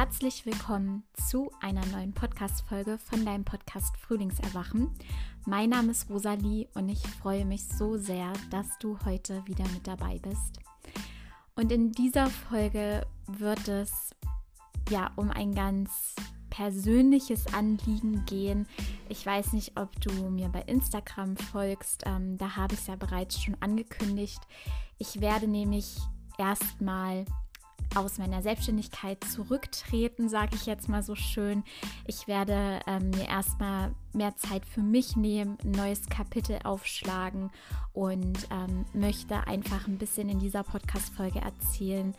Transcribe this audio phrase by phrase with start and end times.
[0.00, 4.90] Herzlich willkommen zu einer neuen Podcast-Folge von deinem Podcast Frühlingserwachen.
[5.44, 9.86] Mein Name ist Rosalie und ich freue mich so sehr, dass du heute wieder mit
[9.86, 10.58] dabei bist.
[11.54, 14.16] Und in dieser Folge wird es
[14.88, 16.14] ja um ein ganz
[16.48, 18.66] persönliches Anliegen gehen.
[19.10, 22.04] Ich weiß nicht, ob du mir bei Instagram folgst.
[22.06, 24.40] Ähm, da habe ich es ja bereits schon angekündigt.
[24.96, 25.98] Ich werde nämlich
[26.38, 27.26] erstmal
[27.94, 31.64] aus meiner Selbstständigkeit zurücktreten, sage ich jetzt mal so schön.
[32.06, 37.50] Ich werde ähm, mir erstmal mehr Zeit für mich nehmen, ein neues Kapitel aufschlagen
[37.92, 42.14] und ähm, möchte einfach ein bisschen in dieser Podcast-Folge erzählen,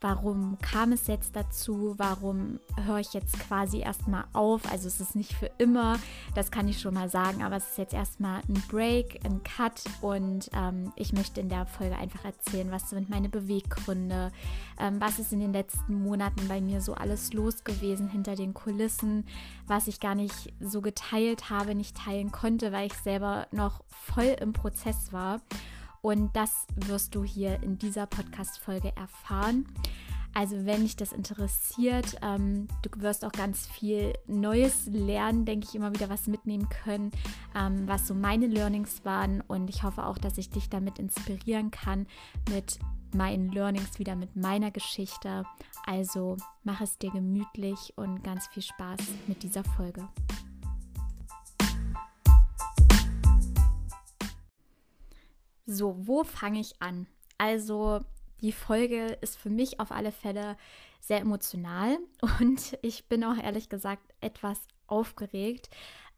[0.00, 4.70] warum kam es jetzt dazu, warum höre ich jetzt quasi erstmal auf.
[4.70, 5.98] Also es ist nicht für immer,
[6.34, 9.82] das kann ich schon mal sagen, aber es ist jetzt erstmal ein Break, ein Cut
[10.00, 14.32] und ähm, ich möchte in der Folge einfach erzählen, was sind meine Beweggründe,
[14.78, 18.54] ähm, was ist in den letzten Monaten bei mir so alles los gewesen hinter den
[18.54, 19.26] Kulissen,
[19.66, 24.36] was ich gar nicht so geteilt habe, nicht teilen konnte, weil ich selber noch voll
[24.40, 25.40] im Prozess war.
[26.06, 29.66] Und das wirst du hier in dieser Podcast-Folge erfahren.
[30.34, 35.74] Also wenn dich das interessiert, ähm, du wirst auch ganz viel Neues lernen, denke ich,
[35.74, 37.10] immer wieder was mitnehmen können,
[37.56, 39.40] ähm, was so meine Learnings waren.
[39.48, 42.06] Und ich hoffe auch, dass ich dich damit inspirieren kann
[42.50, 42.78] mit
[43.12, 45.42] meinen Learnings, wieder mit meiner Geschichte.
[45.86, 50.06] Also mach es dir gemütlich und ganz viel Spaß mit dieser Folge.
[55.66, 57.06] So, wo fange ich an?
[57.38, 58.00] Also,
[58.40, 60.56] die Folge ist für mich auf alle Fälle
[61.00, 61.98] sehr emotional
[62.40, 65.68] und ich bin auch ehrlich gesagt etwas aufgeregt,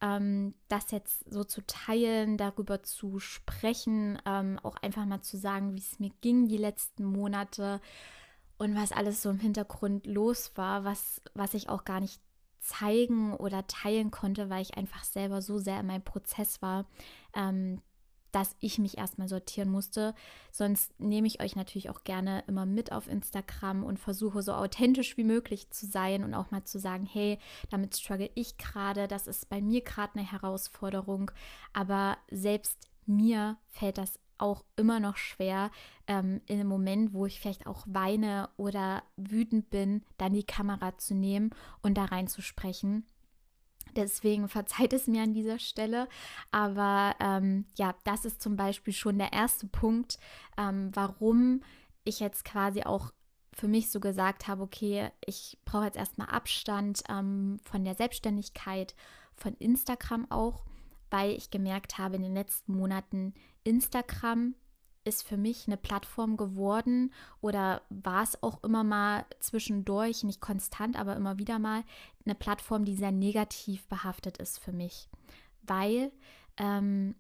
[0.00, 5.74] ähm, das jetzt so zu teilen, darüber zu sprechen, ähm, auch einfach mal zu sagen,
[5.74, 7.80] wie es mir ging die letzten Monate
[8.58, 12.20] und was alles so im Hintergrund los war, was, was ich auch gar nicht
[12.60, 16.86] zeigen oder teilen konnte, weil ich einfach selber so sehr in meinem Prozess war,
[17.34, 17.80] ähm,
[18.38, 20.14] dass ich mich erstmal sortieren musste.
[20.52, 25.16] Sonst nehme ich euch natürlich auch gerne immer mit auf Instagram und versuche so authentisch
[25.16, 29.26] wie möglich zu sein und auch mal zu sagen, hey, damit struggle ich gerade, das
[29.26, 31.32] ist bei mir gerade eine Herausforderung.
[31.72, 35.72] Aber selbst mir fällt das auch immer noch schwer,
[36.06, 40.96] ähm, in einem Moment, wo ich vielleicht auch weine oder wütend bin, dann die Kamera
[40.96, 41.50] zu nehmen
[41.82, 43.04] und da reinzusprechen.
[43.98, 46.08] Deswegen verzeiht es mir an dieser Stelle.
[46.52, 50.18] Aber ähm, ja, das ist zum Beispiel schon der erste Punkt,
[50.56, 51.62] ähm, warum
[52.04, 53.10] ich jetzt quasi auch
[53.52, 58.94] für mich so gesagt habe, okay, ich brauche jetzt erstmal Abstand ähm, von der Selbstständigkeit,
[59.34, 60.64] von Instagram auch,
[61.10, 63.34] weil ich gemerkt habe in den letzten Monaten,
[63.64, 64.54] Instagram
[65.08, 70.98] ist für mich eine Plattform geworden oder war es auch immer mal zwischendurch, nicht konstant,
[70.98, 71.82] aber immer wieder mal
[72.24, 75.08] eine Plattform, die sehr negativ behaftet ist für mich,
[75.62, 76.12] weil
[76.58, 77.14] ähm,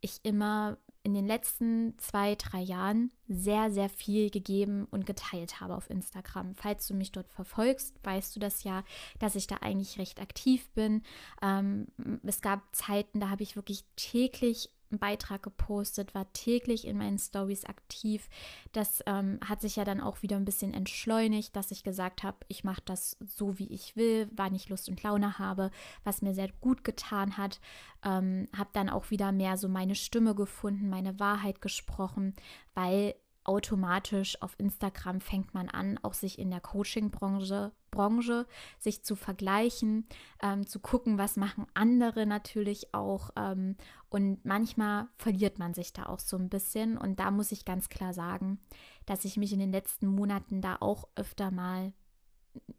[0.00, 5.76] ich immer in den letzten zwei, drei Jahren sehr, sehr viel gegeben und geteilt habe
[5.76, 6.54] auf Instagram.
[6.54, 8.84] Falls du mich dort verfolgst, weißt du das ja,
[9.18, 11.02] dass ich da eigentlich recht aktiv bin.
[11.42, 11.88] Ähm,
[12.22, 17.64] es gab Zeiten, da habe ich wirklich täglich Beitrag gepostet, war täglich in meinen Stories
[17.64, 18.28] aktiv.
[18.72, 22.38] Das ähm, hat sich ja dann auch wieder ein bisschen entschleunigt, dass ich gesagt habe,
[22.48, 25.70] ich mache das so, wie ich will, wann ich Lust und Laune habe,
[26.04, 27.60] was mir sehr gut getan hat.
[28.04, 32.34] Ähm, habe dann auch wieder mehr so meine Stimme gefunden, meine Wahrheit gesprochen,
[32.74, 33.14] weil
[33.44, 38.46] automatisch auf Instagram fängt man an, auch sich in der Coaching-Branche Branche,
[38.80, 40.08] sich zu vergleichen,
[40.42, 43.30] ähm, zu gucken, was machen andere natürlich auch.
[43.36, 43.76] Ähm,
[44.08, 46.98] und manchmal verliert man sich da auch so ein bisschen.
[46.98, 48.58] Und da muss ich ganz klar sagen,
[49.06, 51.92] dass ich mich in den letzten Monaten da auch öfter mal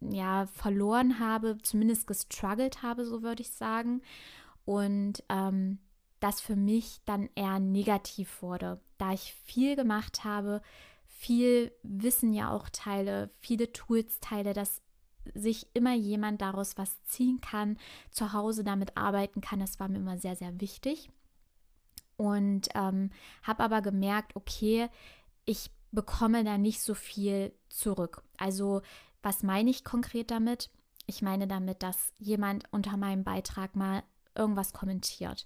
[0.02, 4.02] ja verloren habe, zumindest gestruggelt habe, so würde ich sagen.
[4.66, 5.80] Und ähm,
[6.20, 10.62] das für mich dann eher negativ wurde, da ich viel gemacht habe,
[11.06, 14.82] viel Wissen ja auch teile, viele Tools teile, dass
[15.34, 17.78] sich immer jemand daraus was ziehen kann,
[18.12, 19.60] zu Hause damit arbeiten kann.
[19.60, 21.10] Das war mir immer sehr, sehr wichtig.
[22.18, 23.10] Und ähm,
[23.42, 24.90] habe aber gemerkt, okay,
[25.46, 28.24] ich bekomme da nicht so viel zurück.
[28.38, 28.82] Also
[29.22, 30.70] was meine ich konkret damit?
[31.06, 34.04] Ich meine damit, dass jemand unter meinem Beitrag mal
[34.36, 35.46] irgendwas kommentiert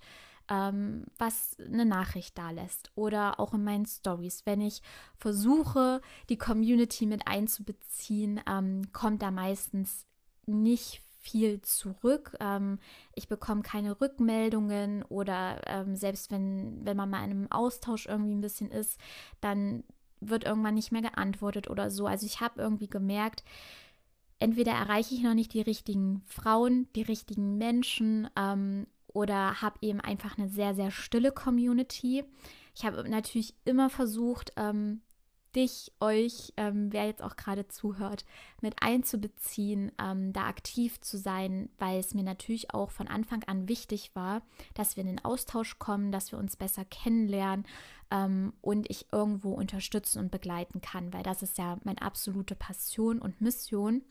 [0.49, 4.45] ähm, was eine Nachricht da lässt oder auch in meinen Stories.
[4.45, 4.81] Wenn ich
[5.17, 10.05] versuche, die Community mit einzubeziehen, ähm, kommt da meistens
[10.45, 12.35] nicht viel zurück.
[12.39, 12.79] Ähm,
[13.13, 18.33] ich bekomme keine Rückmeldungen oder ähm, selbst wenn, wenn man mal in einem Austausch irgendwie
[18.33, 18.99] ein bisschen ist,
[19.41, 19.83] dann
[20.19, 22.07] wird irgendwann nicht mehr geantwortet oder so.
[22.07, 23.43] Also ich habe irgendwie gemerkt,
[24.39, 29.99] entweder erreiche ich noch nicht die richtigen Frauen, die richtigen Menschen ähm, oder habe eben
[29.99, 32.23] einfach eine sehr, sehr stille Community.
[32.75, 35.01] Ich habe natürlich immer versucht, ähm,
[35.55, 38.25] dich, euch, ähm, wer jetzt auch gerade zuhört,
[38.61, 43.67] mit einzubeziehen, ähm, da aktiv zu sein, weil es mir natürlich auch von Anfang an
[43.67, 44.43] wichtig war,
[44.75, 47.65] dass wir in den Austausch kommen, dass wir uns besser kennenlernen
[48.11, 53.17] ähm, und ich irgendwo unterstützen und begleiten kann, weil das ist ja meine absolute Passion
[53.17, 54.03] und Mission.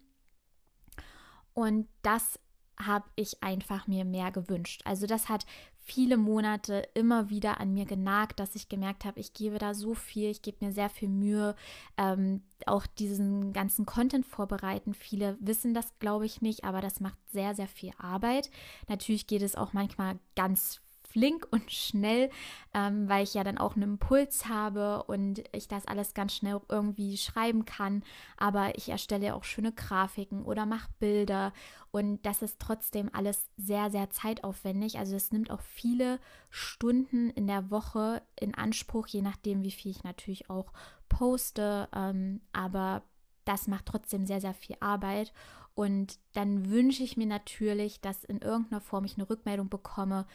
[1.54, 2.40] Und das
[2.78, 4.82] habe ich einfach mir mehr gewünscht.
[4.84, 5.46] Also das hat
[5.86, 9.94] viele Monate immer wieder an mir genagt, dass ich gemerkt habe, ich gebe da so
[9.94, 11.54] viel, ich gebe mir sehr viel Mühe,
[11.96, 14.94] ähm, auch diesen ganzen Content vorbereiten.
[14.94, 18.50] Viele wissen das, glaube ich, nicht, aber das macht sehr, sehr viel Arbeit.
[18.88, 20.80] Natürlich geht es auch manchmal ganz
[21.16, 22.28] flink und schnell,
[22.74, 26.60] ähm, weil ich ja dann auch einen Impuls habe und ich das alles ganz schnell
[26.68, 28.02] irgendwie schreiben kann.
[28.36, 31.54] Aber ich erstelle auch schöne Grafiken oder mache Bilder
[31.90, 34.98] und das ist trotzdem alles sehr, sehr zeitaufwendig.
[34.98, 36.20] Also es nimmt auch viele
[36.50, 40.70] Stunden in der Woche in Anspruch, je nachdem, wie viel ich natürlich auch
[41.08, 41.88] poste.
[41.94, 43.04] Ähm, aber
[43.46, 45.32] das macht trotzdem sehr, sehr viel Arbeit.
[45.76, 50.26] Und dann wünsche ich mir natürlich, dass in irgendeiner Form ich eine Rückmeldung bekomme,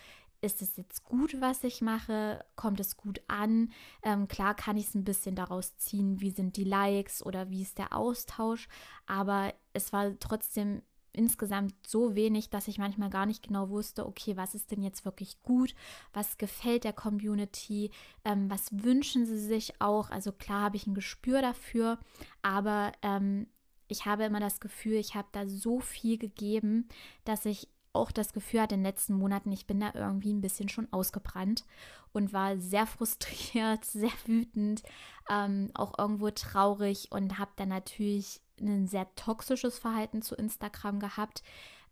[0.41, 2.43] ist es jetzt gut, was ich mache?
[2.55, 3.71] Kommt es gut an?
[4.03, 7.61] Ähm, klar kann ich es ein bisschen daraus ziehen, wie sind die Likes oder wie
[7.61, 8.67] ist der Austausch,
[9.05, 10.81] aber es war trotzdem
[11.13, 15.05] insgesamt so wenig, dass ich manchmal gar nicht genau wusste, okay, was ist denn jetzt
[15.05, 15.75] wirklich gut,
[16.13, 17.91] was gefällt der Community,
[18.23, 20.09] ähm, was wünschen sie sich auch.
[20.09, 21.99] Also klar habe ich ein Gespür dafür,
[22.41, 23.47] aber ähm,
[23.87, 26.87] ich habe immer das Gefühl, ich habe da so viel gegeben,
[27.25, 30.41] dass ich auch das Gefühl hatte in den letzten Monaten, ich bin da irgendwie ein
[30.41, 31.65] bisschen schon ausgebrannt
[32.13, 34.83] und war sehr frustriert, sehr wütend,
[35.29, 41.41] ähm, auch irgendwo traurig und habe dann natürlich ein sehr toxisches Verhalten zu Instagram gehabt.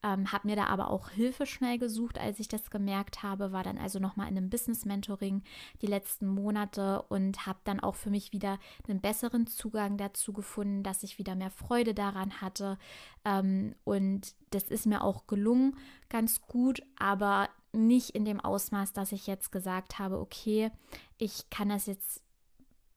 [0.02, 3.64] Ähm, habe mir da aber auch Hilfe schnell gesucht, als ich das gemerkt habe, war
[3.64, 5.44] dann also nochmal in einem Business-Mentoring
[5.82, 10.84] die letzten Monate und habe dann auch für mich wieder einen besseren Zugang dazu gefunden,
[10.84, 12.78] dass ich wieder mehr Freude daran hatte.
[13.26, 15.76] Ähm, und das ist mir auch gelungen,
[16.08, 20.72] ganz gut, aber nicht in dem Ausmaß, dass ich jetzt gesagt habe, okay,
[21.18, 22.24] ich kann das jetzt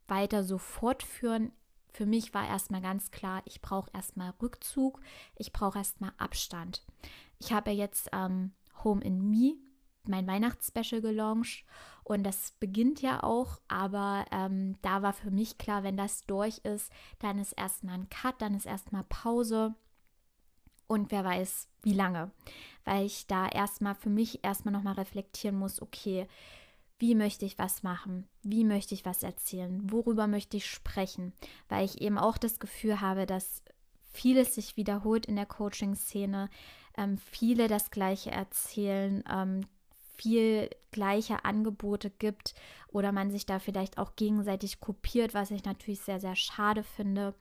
[0.09, 1.53] weiter so fortführen
[1.93, 5.01] für mich war erstmal ganz klar, ich brauche erstmal Rückzug,
[5.37, 6.85] ich brauche erstmal Abstand.
[7.39, 8.53] Ich habe jetzt ähm,
[8.83, 9.57] Home in Me,
[10.05, 11.65] mein Weihnachtsspecial gelauncht
[12.05, 16.59] und das beginnt ja auch, aber ähm, da war für mich klar, wenn das durch
[16.59, 16.91] ist,
[17.21, 19.75] dann ist erstmal ein Cut, dann ist erstmal Pause
[20.87, 22.31] und wer weiß wie lange,
[22.85, 26.27] weil ich da erstmal für mich erstmal nochmal reflektieren muss, okay,
[27.03, 31.33] wie möchte ich was machen, wie möchte ich was erzählen, worüber möchte ich sprechen,
[31.69, 33.61] weil ich eben auch das Gefühl habe, dass
[34.13, 36.49] vieles sich wiederholt in der Coaching-Szene,
[36.97, 39.63] ähm, viele das gleiche erzählen, ähm,
[40.17, 42.55] viel gleiche Angebote gibt
[42.87, 47.35] oder man sich da vielleicht auch gegenseitig kopiert, was ich natürlich sehr, sehr schade finde.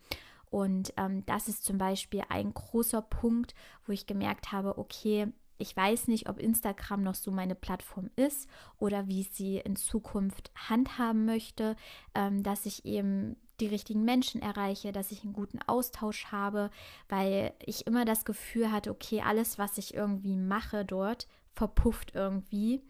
[0.50, 3.54] Und ähm, das ist zum Beispiel ein großer Punkt,
[3.86, 5.28] wo ich gemerkt habe, okay,
[5.62, 8.50] ich weiß nicht, ob Instagram noch so meine Plattform ist
[8.80, 11.75] oder wie ich sie in Zukunft handhaben möchte,
[12.16, 16.72] ähm, dass ich eben die richtigen Menschen erreiche, dass ich einen guten Austausch habe,
[17.10, 22.82] weil ich immer das Gefühl hatte, okay, alles, was ich irgendwie mache dort, verpufft irgendwie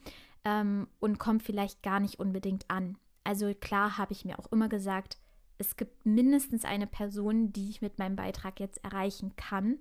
[0.46, 2.98] ähm, und kommt vielleicht gar nicht unbedingt an.
[3.26, 5.18] Also klar habe ich mir auch immer gesagt,
[5.58, 9.78] es gibt mindestens eine Person, die ich mit meinem Beitrag jetzt erreichen kann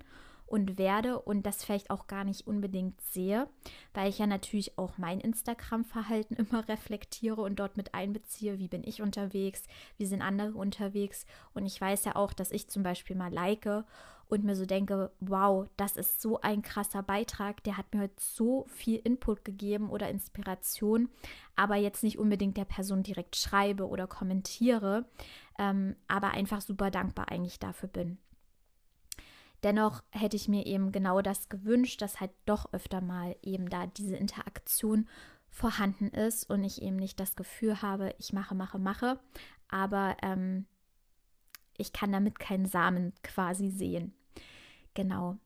[0.50, 3.49] und werde und das vielleicht auch gar nicht unbedingt sehe,
[3.95, 8.83] weil ich ja natürlich auch mein Instagram-Verhalten immer reflektiere und dort mit einbeziehe, wie bin
[8.85, 9.62] ich unterwegs,
[9.97, 11.25] wie sind andere unterwegs?
[11.54, 13.61] Und ich weiß ja auch, dass ich zum Beispiel mal like
[14.26, 18.14] und mir so denke, wow, das ist so ein krasser Beitrag, der hat mir heute
[18.19, 21.09] so viel Input gegeben oder Inspiration,
[21.57, 25.04] aber jetzt nicht unbedingt der Person direkt schreibe oder kommentiere,
[25.59, 28.19] ähm, aber einfach super dankbar eigentlich dafür bin.
[29.62, 33.87] Dennoch hätte ich mir eben genau das gewünscht, dass halt doch öfter mal eben da
[33.87, 35.09] diese Interaktion
[35.49, 39.19] vorhanden ist und ich eben nicht das Gefühl habe, ich mache, mache, mache,
[39.69, 40.67] aber ähm,
[41.76, 44.14] ich kann damit keinen Samen quasi sehen.
[44.95, 45.37] Genau.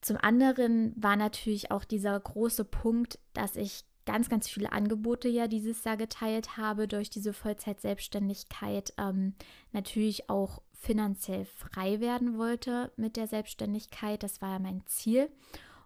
[0.00, 5.48] Zum anderen war natürlich auch dieser große Punkt, dass ich ganz, ganz viele Angebote ja
[5.48, 8.94] dieses Jahr geteilt habe durch diese Vollzeit-Selbstständigkeit.
[8.98, 9.34] Ähm,
[9.72, 14.22] natürlich auch finanziell frei werden wollte mit der Selbstständigkeit.
[14.22, 15.28] Das war ja mein Ziel.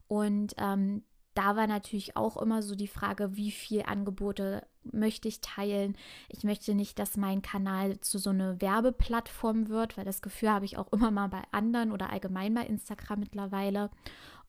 [0.08, 1.02] Und ähm,
[1.40, 5.96] da war natürlich auch immer so die Frage, wie viel Angebote möchte ich teilen.
[6.28, 10.66] Ich möchte nicht, dass mein Kanal zu so einer Werbeplattform wird, weil das Gefühl habe
[10.66, 13.88] ich auch immer mal bei anderen oder allgemein bei Instagram mittlerweile.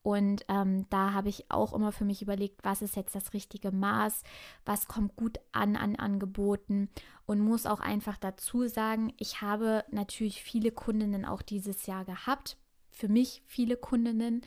[0.02, 3.72] Und ähm, da habe ich auch immer für mich überlegt, was ist jetzt das richtige
[3.72, 4.22] Maß,
[4.66, 6.90] was kommt gut an an Angeboten
[7.24, 12.58] und muss auch einfach dazu sagen, ich habe natürlich viele Kundinnen auch dieses Jahr gehabt,
[12.90, 14.42] für mich viele Kundinnen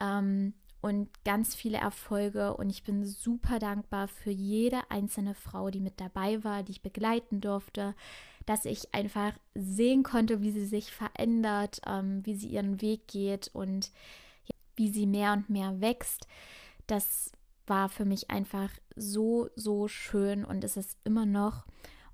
[0.00, 5.80] ähm, und ganz viele Erfolge und ich bin super dankbar für jede einzelne Frau, die
[5.80, 7.94] mit dabei war, die ich begleiten durfte,
[8.46, 13.50] dass ich einfach sehen konnte, wie sie sich verändert, ähm, wie sie ihren Weg geht
[13.52, 13.90] und
[14.76, 16.26] wie sie mehr und mehr wächst.
[16.86, 17.32] Das
[17.66, 21.66] war für mich einfach so, so schön und es ist immer noch.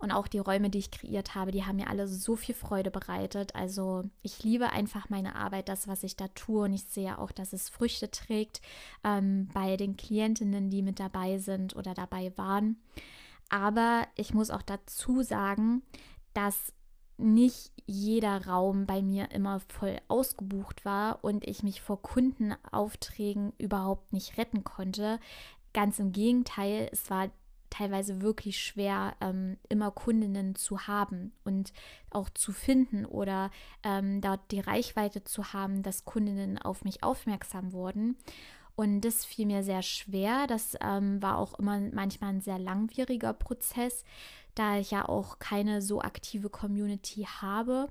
[0.05, 2.91] Und auch die Räume, die ich kreiert habe, die haben mir alle so viel Freude
[2.91, 3.55] bereitet.
[3.55, 6.65] Also ich liebe einfach meine Arbeit, das, was ich da tue.
[6.65, 8.61] Und ich sehe auch, dass es Früchte trägt
[9.03, 12.77] ähm, bei den Klientinnen, die mit dabei sind oder dabei waren.
[13.49, 15.81] Aber ich muss auch dazu sagen,
[16.35, 16.75] dass
[17.17, 24.13] nicht jeder Raum bei mir immer voll ausgebucht war und ich mich vor Kundenaufträgen überhaupt
[24.13, 25.19] nicht retten konnte.
[25.73, 27.31] Ganz im Gegenteil, es war
[27.75, 31.73] teilweise wirklich schwer, ähm, immer Kundinnen zu haben und
[32.11, 33.51] auch zu finden oder
[33.83, 38.17] ähm, dort die Reichweite zu haben, dass Kundinnen auf mich aufmerksam wurden.
[38.77, 40.47] Und das fiel mir sehr schwer.
[40.47, 44.05] Das ähm, war auch immer manchmal ein sehr langwieriger Prozess,
[44.55, 47.89] da ich ja auch keine so aktive Community habe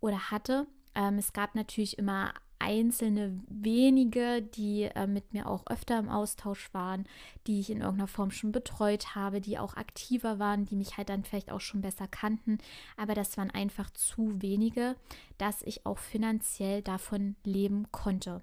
[0.00, 0.66] oder hatte.
[0.94, 6.72] Ähm, es gab natürlich immer einzelne wenige, die äh, mit mir auch öfter im Austausch
[6.72, 7.06] waren,
[7.46, 11.08] die ich in irgendeiner Form schon betreut habe, die auch aktiver waren, die mich halt
[11.08, 12.58] dann vielleicht auch schon besser kannten.
[12.96, 14.96] Aber das waren einfach zu wenige,
[15.38, 18.42] dass ich auch finanziell davon leben konnte.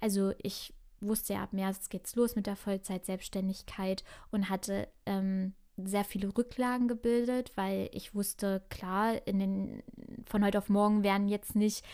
[0.00, 6.04] Also ich wusste ja, ab März geht's los mit der Vollzeit-Selbstständigkeit und hatte ähm, sehr
[6.04, 9.82] viele Rücklagen gebildet, weil ich wusste, klar, in den,
[10.26, 11.84] von heute auf morgen werden jetzt nicht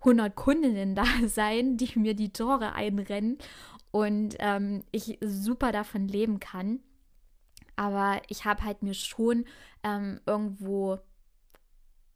[0.00, 3.38] 100 Kundinnen da sein, die mir die Tore einrennen
[3.90, 6.80] und ähm, ich super davon leben kann.
[7.76, 9.44] Aber ich habe halt mir schon
[9.82, 10.98] ähm, irgendwo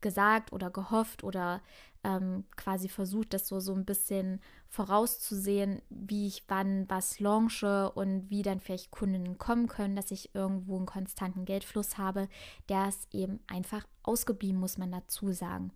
[0.00, 1.60] gesagt oder gehofft oder
[2.04, 8.30] ähm, quasi versucht, das so, so ein bisschen vorauszusehen, wie ich wann was launche und
[8.30, 12.28] wie dann vielleicht Kundinnen kommen können, dass ich irgendwo einen konstanten Geldfluss habe.
[12.68, 15.72] Der ist eben einfach ausgeblieben, muss man dazu sagen.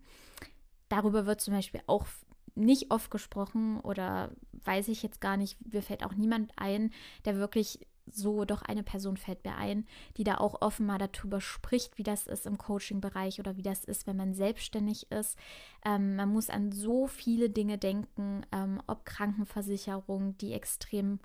[0.93, 2.05] Darüber wird zum Beispiel auch
[2.53, 4.29] nicht oft gesprochen oder
[4.63, 6.91] weiß ich jetzt gar nicht, mir fällt auch niemand ein,
[7.25, 7.79] der wirklich
[8.11, 12.03] so doch eine Person fällt mir ein, die da auch offen mal darüber spricht, wie
[12.03, 15.35] das ist im Coaching-Bereich oder wie das ist, wenn man selbstständig ist.
[15.83, 21.21] Ähm, man muss an so viele Dinge denken, ähm, ob Krankenversicherung, die extrem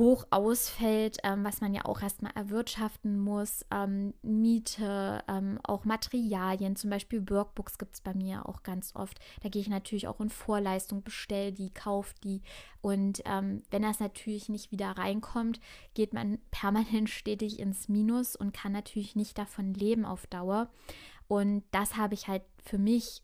[0.00, 3.66] hoch ausfällt, ähm, was man ja auch erstmal erwirtschaften muss.
[3.70, 9.20] Ähm, Miete, ähm, auch Materialien, zum Beispiel Workbooks gibt es bei mir auch ganz oft.
[9.42, 12.40] Da gehe ich natürlich auch in Vorleistung, bestelle die, kaufe die.
[12.80, 15.60] Und ähm, wenn das natürlich nicht wieder reinkommt,
[15.92, 20.70] geht man permanent stetig ins Minus und kann natürlich nicht davon leben auf Dauer.
[21.28, 23.22] Und das habe ich halt für mich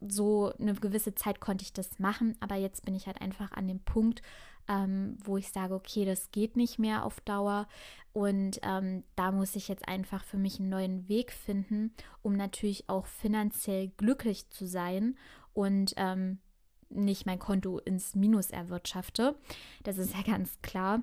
[0.00, 3.68] so eine gewisse Zeit konnte ich das machen, aber jetzt bin ich halt einfach an
[3.68, 4.20] dem Punkt,
[4.68, 7.68] ähm, wo ich sage, okay, das geht nicht mehr auf Dauer.
[8.12, 11.92] Und ähm, da muss ich jetzt einfach für mich einen neuen Weg finden,
[12.22, 15.16] um natürlich auch finanziell glücklich zu sein
[15.52, 16.38] und ähm,
[16.88, 19.36] nicht mein Konto ins Minus erwirtschafte.
[19.82, 21.02] Das ist ja ganz klar.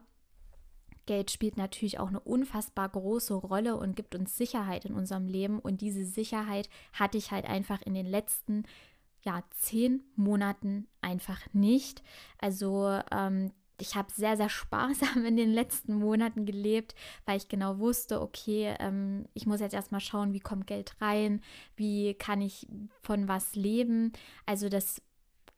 [1.05, 5.59] Geld spielt natürlich auch eine unfassbar große Rolle und gibt uns Sicherheit in unserem Leben.
[5.59, 8.63] Und diese Sicherheit hatte ich halt einfach in den letzten
[9.23, 12.03] ja, zehn Monaten einfach nicht.
[12.39, 17.79] Also ähm, ich habe sehr, sehr sparsam in den letzten Monaten gelebt, weil ich genau
[17.79, 21.41] wusste, okay, ähm, ich muss jetzt erstmal schauen, wie kommt Geld rein,
[21.75, 22.67] wie kann ich
[23.01, 24.11] von was leben.
[24.45, 25.01] Also das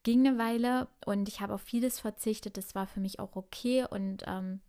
[0.04, 2.58] ging eine Weile und ich habe auf vieles verzichtet.
[2.58, 4.62] Das war für mich auch okay und ähm,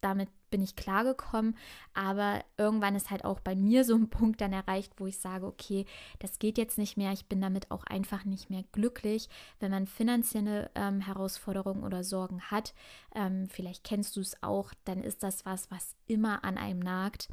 [0.00, 1.56] damit bin ich klargekommen,
[1.94, 5.46] aber irgendwann ist halt auch bei mir so ein Punkt dann erreicht, wo ich sage,
[5.46, 5.84] okay,
[6.18, 9.28] das geht jetzt nicht mehr, ich bin damit auch einfach nicht mehr glücklich,
[9.60, 12.74] wenn man finanzielle ähm, Herausforderungen oder Sorgen hat.
[13.14, 17.28] Ähm, vielleicht kennst du es auch, dann ist das was, was immer an einem nagt.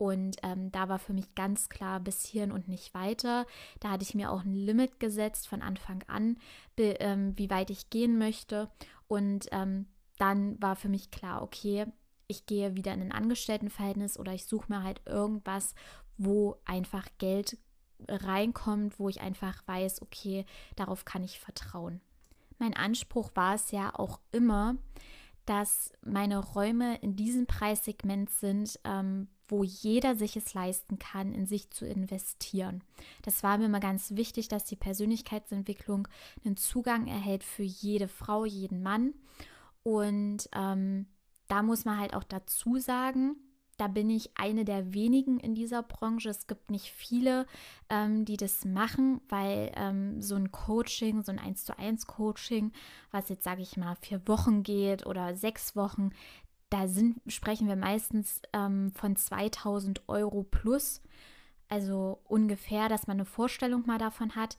[0.00, 3.46] Und ähm, da war für mich ganz klar bis hierhin und nicht weiter.
[3.80, 6.38] Da hatte ich mir auch ein Limit gesetzt von Anfang an,
[6.74, 8.70] be, ähm, wie weit ich gehen möchte.
[9.08, 9.84] Und ähm,
[10.16, 11.84] dann war für mich klar, okay,
[12.30, 15.74] ich gehe wieder in ein Angestelltenverhältnis oder ich suche mir halt irgendwas,
[16.16, 17.58] wo einfach Geld
[18.08, 20.46] reinkommt, wo ich einfach weiß, okay,
[20.76, 22.00] darauf kann ich vertrauen.
[22.58, 24.76] Mein Anspruch war es ja auch immer,
[25.46, 31.46] dass meine Räume in diesem Preissegment sind, ähm, wo jeder sich es leisten kann, in
[31.46, 32.84] sich zu investieren.
[33.22, 36.06] Das war mir immer ganz wichtig, dass die Persönlichkeitsentwicklung
[36.44, 39.14] einen Zugang erhält für jede Frau, jeden Mann.
[39.82, 41.06] Und ähm,
[41.50, 43.36] da muss man halt auch dazu sagen,
[43.76, 46.28] da bin ich eine der wenigen in dieser Branche.
[46.28, 47.46] Es gibt nicht viele,
[47.88, 52.72] ähm, die das machen, weil ähm, so ein Coaching, so ein 1 zu 1 Coaching,
[53.10, 56.10] was jetzt sage ich mal vier Wochen geht oder sechs Wochen,
[56.68, 61.00] da sind, sprechen wir meistens ähm, von 2000 Euro plus.
[61.68, 64.58] Also ungefähr, dass man eine Vorstellung mal davon hat.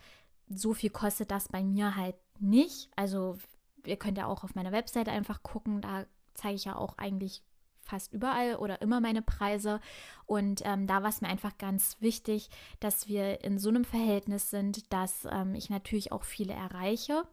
[0.50, 2.90] So viel kostet das bei mir halt nicht.
[2.96, 3.38] Also
[3.86, 5.82] ihr könnt ja auch auf meiner Webseite einfach gucken.
[5.82, 7.44] Da zeige ich ja auch eigentlich
[7.82, 9.80] fast überall oder immer meine Preise.
[10.26, 14.50] Und ähm, da war es mir einfach ganz wichtig, dass wir in so einem Verhältnis
[14.50, 17.24] sind, dass ähm, ich natürlich auch viele erreiche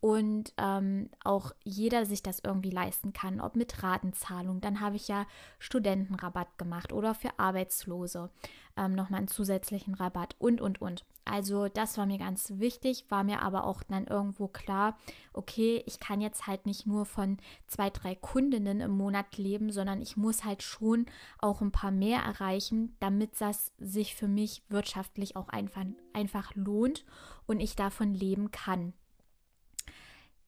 [0.00, 4.60] und ähm, auch jeder sich das irgendwie leisten kann, ob mit Ratenzahlung.
[4.60, 5.26] Dann habe ich ja
[5.58, 8.30] Studentenrabatt gemacht oder für Arbeitslose
[8.78, 11.04] ähm, nochmal einen zusätzlichen Rabatt und, und, und.
[11.24, 14.96] Also das war mir ganz wichtig, war mir aber auch dann irgendwo klar,
[15.34, 20.00] okay, ich kann jetzt halt nicht nur von zwei, drei Kundinnen im Monat leben, sondern
[20.00, 21.04] ich muss halt schon
[21.38, 27.04] auch ein paar mehr erreichen, damit das sich für mich wirtschaftlich auch einfach, einfach lohnt
[27.46, 28.94] und ich davon leben kann.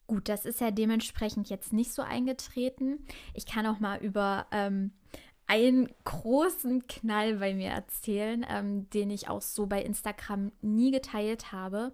[0.06, 2.98] Gut, das ist ja dementsprechend jetzt nicht so eingetreten.
[3.34, 4.92] Ich kann auch mal über ähm,
[5.50, 11.50] einen großen Knall bei mir erzählen, ähm, den ich auch so bei Instagram nie geteilt
[11.50, 11.92] habe.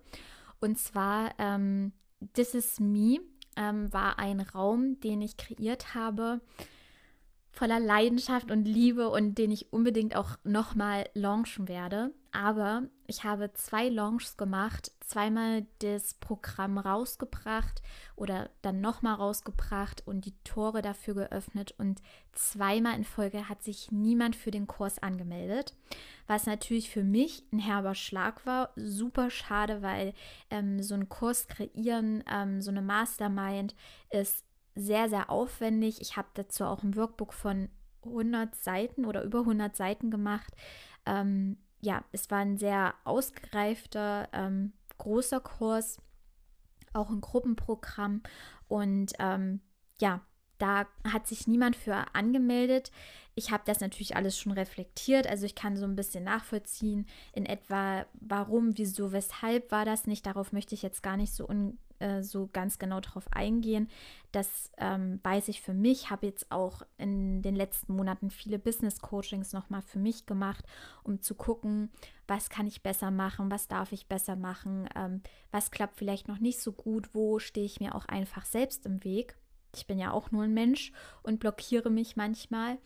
[0.60, 1.92] Und zwar ähm,
[2.34, 3.18] This is Me
[3.56, 6.42] ähm, war ein Raum, den ich kreiert habe
[7.56, 12.12] voller Leidenschaft und Liebe und den ich unbedingt auch nochmal launchen werde.
[12.30, 17.80] Aber ich habe zwei Launches gemacht, zweimal das Programm rausgebracht
[18.14, 23.90] oder dann nochmal rausgebracht und die Tore dafür geöffnet und zweimal in Folge hat sich
[23.90, 25.74] niemand für den Kurs angemeldet,
[26.26, 28.70] was natürlich für mich ein herber Schlag war.
[28.76, 30.12] Super schade, weil
[30.50, 33.74] ähm, so ein Kurs kreieren, ähm, so eine Mastermind
[34.10, 34.45] ist
[34.76, 36.00] sehr, sehr aufwendig.
[36.00, 37.68] Ich habe dazu auch ein Workbook von
[38.04, 40.52] 100 Seiten oder über 100 Seiten gemacht.
[41.06, 45.98] Ähm, ja, es war ein sehr ausgereifter, ähm, großer Kurs,
[46.92, 48.22] auch ein Gruppenprogramm.
[48.68, 49.60] Und ähm,
[50.00, 50.20] ja,
[50.58, 52.90] da hat sich niemand für angemeldet.
[53.34, 57.44] Ich habe das natürlich alles schon reflektiert, also ich kann so ein bisschen nachvollziehen in
[57.44, 60.24] etwa, warum, wieso, weshalb war das nicht.
[60.24, 63.88] Darauf möchte ich jetzt gar nicht so un äh, so ganz genau drauf eingehen.
[64.32, 66.10] Das ähm, weiß ich für mich.
[66.10, 70.64] Habe jetzt auch in den letzten Monaten viele Business Coachings nochmal für mich gemacht,
[71.04, 71.90] um zu gucken,
[72.26, 76.38] was kann ich besser machen, was darf ich besser machen, ähm, was klappt vielleicht noch
[76.38, 79.36] nicht so gut, wo stehe ich mir auch einfach selbst im Weg.
[79.74, 82.78] Ich bin ja auch nur ein Mensch und blockiere mich manchmal.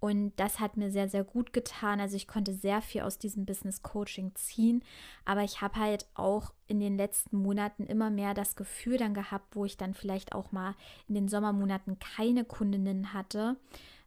[0.00, 2.00] Und das hat mir sehr, sehr gut getan.
[2.00, 4.84] Also ich konnte sehr viel aus diesem Business Coaching ziehen.
[5.24, 9.56] Aber ich habe halt auch in den letzten Monaten immer mehr das Gefühl dann gehabt,
[9.56, 10.74] wo ich dann vielleicht auch mal
[11.08, 13.56] in den Sommermonaten keine Kundinnen hatte.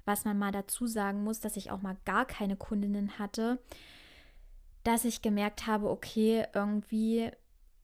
[0.06, 3.60] Was man mal dazu sagen muss, dass ich auch mal gar keine Kundinnen hatte,
[4.84, 7.30] dass ich gemerkt habe, okay, irgendwie,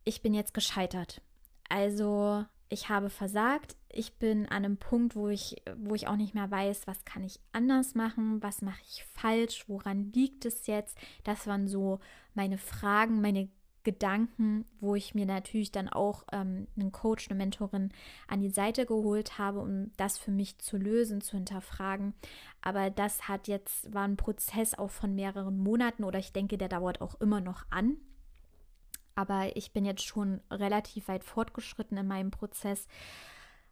[0.03, 1.21] ich bin jetzt gescheitert.
[1.69, 6.33] Also ich habe versagt, ich bin an einem Punkt, wo ich, wo ich auch nicht
[6.33, 10.97] mehr weiß, was kann ich anders machen, was mache ich falsch, woran liegt es jetzt.
[11.23, 11.99] Das waren so
[12.33, 13.49] meine Fragen, meine
[13.83, 17.93] Gedanken, wo ich mir natürlich dann auch ähm, einen Coach, eine Mentorin
[18.27, 22.13] an die Seite geholt habe, um das für mich zu lösen, zu hinterfragen.
[22.61, 26.67] Aber das hat jetzt, war ein Prozess auch von mehreren Monaten oder ich denke, der
[26.67, 27.97] dauert auch immer noch an
[29.17, 32.87] aber ich bin jetzt schon relativ weit fortgeschritten in meinem Prozess.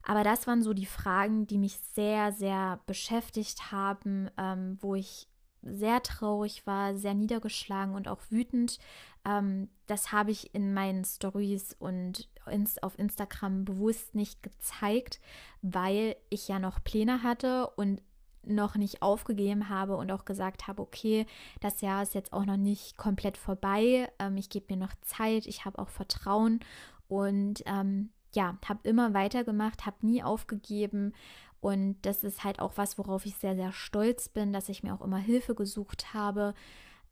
[0.05, 5.27] Aber das waren so die Fragen, die mich sehr, sehr beschäftigt haben, ähm, wo ich
[5.63, 8.77] sehr traurig war, sehr niedergeschlagen und auch wütend.
[9.25, 15.19] Ähm, das habe ich in meinen Stories und ins, auf Instagram bewusst nicht gezeigt,
[15.63, 18.01] weil ich ja noch Pläne hatte und
[18.43, 21.25] noch nicht aufgegeben habe und auch gesagt habe, okay,
[21.61, 24.07] das Jahr ist jetzt auch noch nicht komplett vorbei.
[24.19, 26.59] Ähm, ich gebe mir noch Zeit, ich habe auch Vertrauen
[27.07, 31.13] und ähm, ja, habe immer weitergemacht, habe nie aufgegeben.
[31.61, 34.93] Und das ist halt auch was, worauf ich sehr, sehr stolz bin, dass ich mir
[34.93, 36.53] auch immer Hilfe gesucht habe.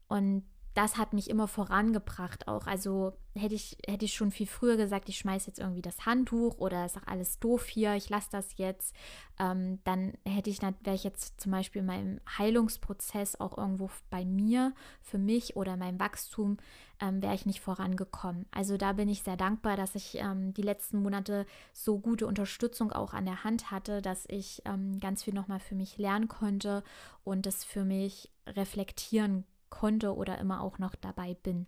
[0.07, 2.65] Und das hat mich immer vorangebracht auch.
[2.65, 6.57] Also hätte ich, hätte ich schon viel früher gesagt, ich schmeiße jetzt irgendwie das Handtuch
[6.57, 8.95] oder ist auch alles doof hier, ich lasse das jetzt,
[9.39, 14.25] ähm, dann hätte ich, wäre ich jetzt zum Beispiel in meinem Heilungsprozess auch irgendwo bei
[14.25, 16.57] mir, für mich oder meinem Wachstum,
[16.99, 18.45] ähm, wäre ich nicht vorangekommen.
[18.51, 22.91] Also da bin ich sehr dankbar, dass ich ähm, die letzten Monate so gute Unterstützung
[22.91, 26.83] auch an der Hand hatte, dass ich ähm, ganz viel nochmal für mich lernen konnte
[27.23, 29.45] und das für mich reflektieren
[29.83, 31.67] konnte oder immer auch noch dabei bin.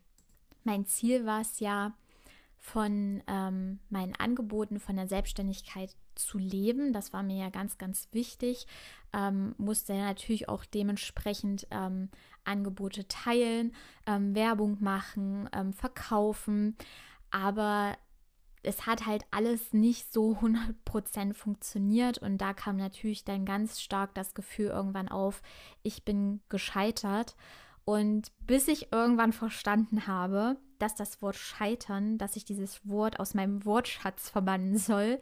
[0.63, 1.91] Mein Ziel war es ja,
[2.56, 6.93] von ähm, meinen Angeboten, von der Selbstständigkeit zu leben.
[6.93, 8.67] Das war mir ja ganz, ganz wichtig.
[9.12, 12.08] Ähm, musste natürlich auch dementsprechend ähm,
[12.45, 13.73] Angebote teilen,
[14.06, 16.78] ähm, Werbung machen, ähm, verkaufen.
[17.32, 17.97] Aber
[18.63, 24.15] es hat halt alles nicht so 100% funktioniert und da kam natürlich dann ganz stark
[24.15, 25.41] das Gefühl irgendwann auf,
[25.84, 27.36] ich bin gescheitert
[27.86, 33.34] und bis ich irgendwann verstanden habe, dass das Wort scheitern, dass ich dieses Wort aus
[33.34, 35.19] meinem Wortschatz verbannen soll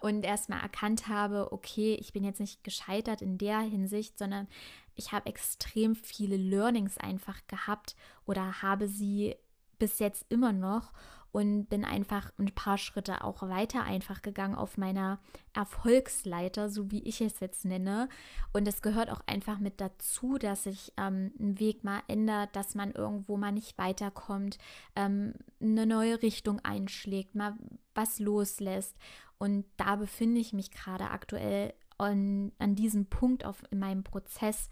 [0.00, 4.48] und erstmal erkannt habe, okay, ich bin jetzt nicht gescheitert in der Hinsicht, sondern
[4.94, 9.36] ich habe extrem viele Learnings einfach gehabt oder habe sie
[9.78, 10.92] bis jetzt immer noch
[11.36, 15.18] und bin einfach ein paar Schritte auch weiter einfach gegangen auf meiner
[15.52, 18.08] Erfolgsleiter, so wie ich es jetzt nenne.
[18.54, 22.74] Und es gehört auch einfach mit dazu, dass sich ähm, ein Weg mal ändert, dass
[22.74, 24.56] man irgendwo mal nicht weiterkommt,
[24.94, 27.52] ähm, eine neue Richtung einschlägt, mal
[27.94, 28.96] was loslässt.
[29.36, 34.70] Und da befinde ich mich gerade aktuell an, an diesem Punkt auf, in meinem Prozess.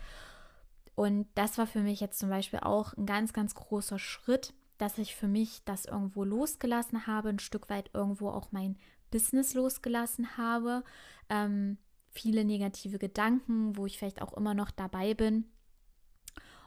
[0.95, 4.99] Und das war für mich jetzt zum Beispiel auch ein ganz, ganz großer Schritt, dass
[4.99, 8.77] ich für mich das irgendwo losgelassen habe, ein Stück weit irgendwo auch mein
[9.11, 10.85] Business losgelassen habe.
[11.29, 11.79] Ähm,
[12.11, 15.47] viele negative Gedanken, wo ich vielleicht auch immer noch dabei bin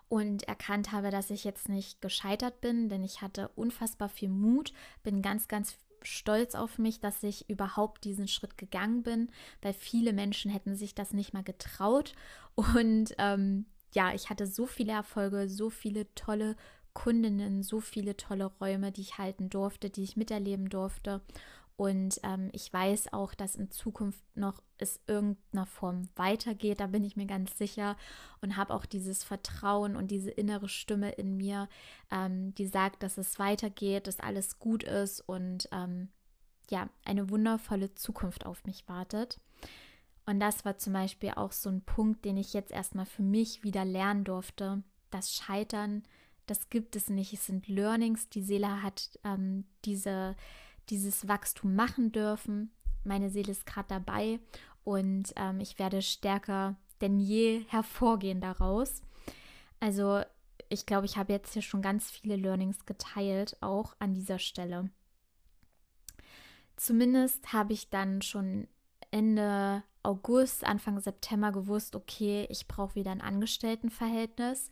[0.10, 4.74] und erkannt habe, dass ich jetzt nicht gescheitert bin, denn ich hatte unfassbar viel Mut,
[5.04, 9.30] bin ganz, ganz stolz auf mich, dass ich überhaupt diesen Schritt gegangen bin,
[9.62, 12.14] weil viele Menschen hätten sich das nicht mal getraut.
[12.56, 16.56] Und ähm, ja, ich hatte so viele Erfolge, so viele tolle
[16.98, 21.22] Kundinnen so viele tolle Räume, die ich halten durfte, die ich miterleben durfte.
[21.76, 27.04] Und ähm, ich weiß auch, dass in Zukunft noch es irgendeiner Form weitergeht, da bin
[27.04, 27.98] ich mir ganz sicher
[28.42, 31.70] und habe auch dieses Vertrauen und diese innere Stimme in mir,
[32.10, 36.10] ähm, die sagt, dass es weitergeht, dass alles gut ist und ähm,
[36.72, 39.40] ja, eine wundervolle Zukunft auf mich wartet.
[40.26, 43.64] Und das war zum Beispiel auch so ein Punkt, den ich jetzt erstmal für mich
[43.64, 44.82] wieder lernen durfte,
[45.12, 46.02] das Scheitern
[46.48, 47.34] das gibt es nicht.
[47.34, 48.30] Es sind Learnings.
[48.30, 50.36] Die Seele hat ähm, diese,
[50.90, 52.72] dieses Wachstum machen dürfen.
[53.04, 54.40] Meine Seele ist gerade dabei
[54.84, 59.02] und ähm, ich werde stärker denn je hervorgehen daraus.
[59.80, 60.22] Also
[60.70, 64.90] ich glaube, ich habe jetzt hier schon ganz viele Learnings geteilt, auch an dieser Stelle.
[66.76, 68.68] Zumindest habe ich dann schon
[69.12, 74.70] Ende August, Anfang September gewusst, okay, ich brauche wieder ein Angestelltenverhältnis.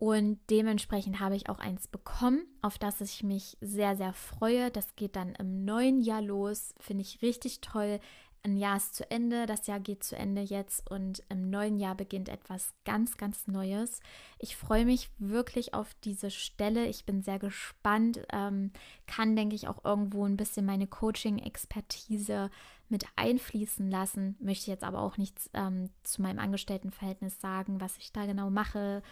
[0.00, 4.70] Und dementsprechend habe ich auch eins bekommen, auf das ich mich sehr, sehr freue.
[4.70, 6.74] Das geht dann im neuen Jahr los.
[6.80, 8.00] Finde ich richtig toll.
[8.42, 11.94] Ein Jahr ist zu Ende, das Jahr geht zu Ende jetzt und im neuen Jahr
[11.94, 14.00] beginnt etwas ganz, ganz Neues.
[14.38, 16.86] Ich freue mich wirklich auf diese Stelle.
[16.86, 18.72] Ich bin sehr gespannt, ähm,
[19.06, 22.50] kann, denke ich, auch irgendwo ein bisschen meine Coaching-Expertise
[22.88, 24.36] mit einfließen lassen.
[24.40, 29.02] Möchte jetzt aber auch nichts ähm, zu meinem Angestelltenverhältnis sagen, was ich da genau mache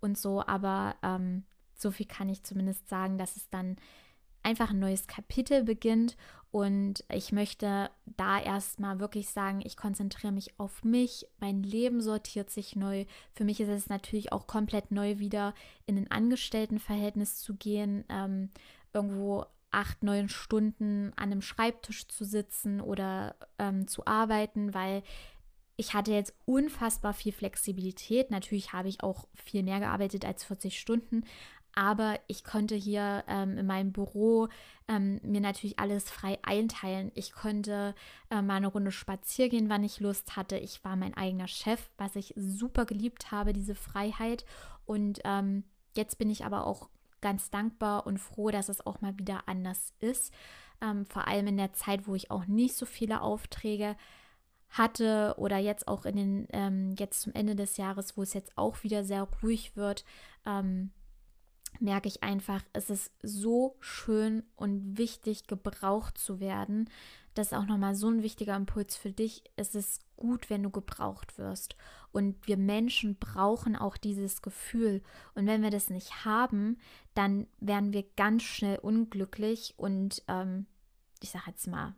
[0.00, 3.76] und so, aber ähm, so viel kann ich zumindest sagen, dass es dann
[4.42, 6.16] einfach ein neues Kapitel beginnt
[6.50, 12.48] und ich möchte da erstmal wirklich sagen, ich konzentriere mich auf mich, mein Leben sortiert
[12.48, 13.04] sich neu.
[13.34, 18.50] Für mich ist es natürlich auch komplett neu, wieder in ein Angestelltenverhältnis zu gehen, ähm,
[18.94, 25.02] irgendwo acht, neun Stunden an einem Schreibtisch zu sitzen oder ähm, zu arbeiten, weil
[25.78, 28.32] ich hatte jetzt unfassbar viel Flexibilität.
[28.32, 31.22] Natürlich habe ich auch viel mehr gearbeitet als 40 Stunden,
[31.72, 34.48] aber ich konnte hier ähm, in meinem Büro
[34.88, 37.12] ähm, mir natürlich alles frei einteilen.
[37.14, 37.94] Ich konnte
[38.28, 40.58] äh, mal eine Runde spazieren gehen, wann ich Lust hatte.
[40.58, 44.44] Ich war mein eigener Chef, was ich super geliebt habe, diese Freiheit.
[44.84, 45.62] Und ähm,
[45.94, 46.88] jetzt bin ich aber auch
[47.20, 50.34] ganz dankbar und froh, dass es auch mal wieder anders ist.
[50.82, 53.98] Ähm, vor allem in der Zeit, wo ich auch nicht so viele Aufträge habe
[54.70, 58.56] hatte oder jetzt auch in den, ähm, jetzt zum Ende des Jahres, wo es jetzt
[58.56, 60.04] auch wieder sehr ruhig wird,
[60.46, 60.90] ähm,
[61.80, 66.90] merke ich einfach, es ist so schön und wichtig, gebraucht zu werden.
[67.34, 69.44] Das ist auch nochmal so ein wichtiger Impuls für dich.
[69.56, 71.76] Es ist gut, wenn du gebraucht wirst.
[72.10, 75.02] Und wir Menschen brauchen auch dieses Gefühl.
[75.34, 76.78] Und wenn wir das nicht haben,
[77.14, 80.66] dann werden wir ganz schnell unglücklich und ähm,
[81.20, 81.94] ich sage jetzt mal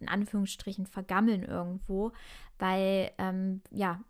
[0.00, 2.12] in Anführungsstrichen vergammeln irgendwo,
[2.58, 4.00] weil ähm, ja,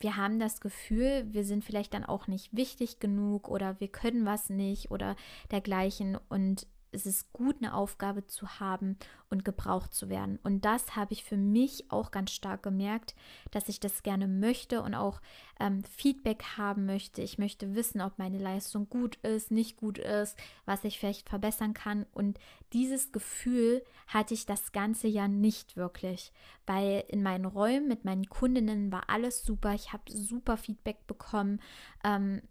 [0.00, 4.26] wir haben das Gefühl, wir sind vielleicht dann auch nicht wichtig genug oder wir können
[4.26, 5.16] was nicht oder
[5.50, 6.18] dergleichen.
[6.28, 8.96] Und es ist gut, eine Aufgabe zu haben
[9.28, 10.38] und gebraucht zu werden.
[10.42, 13.14] Und das habe ich für mich auch ganz stark gemerkt,
[13.50, 15.20] dass ich das gerne möchte und auch
[15.58, 17.22] ähm, Feedback haben möchte.
[17.22, 21.74] Ich möchte wissen, ob meine Leistung gut ist, nicht gut ist, was ich vielleicht verbessern
[21.74, 22.06] kann.
[22.12, 22.38] Und
[22.72, 26.32] dieses Gefühl hatte ich das ganze Jahr nicht wirklich,
[26.66, 29.74] weil in meinen Räumen mit meinen Kundinnen war alles super.
[29.74, 31.60] Ich habe super Feedback bekommen.
[32.04, 32.42] Ähm,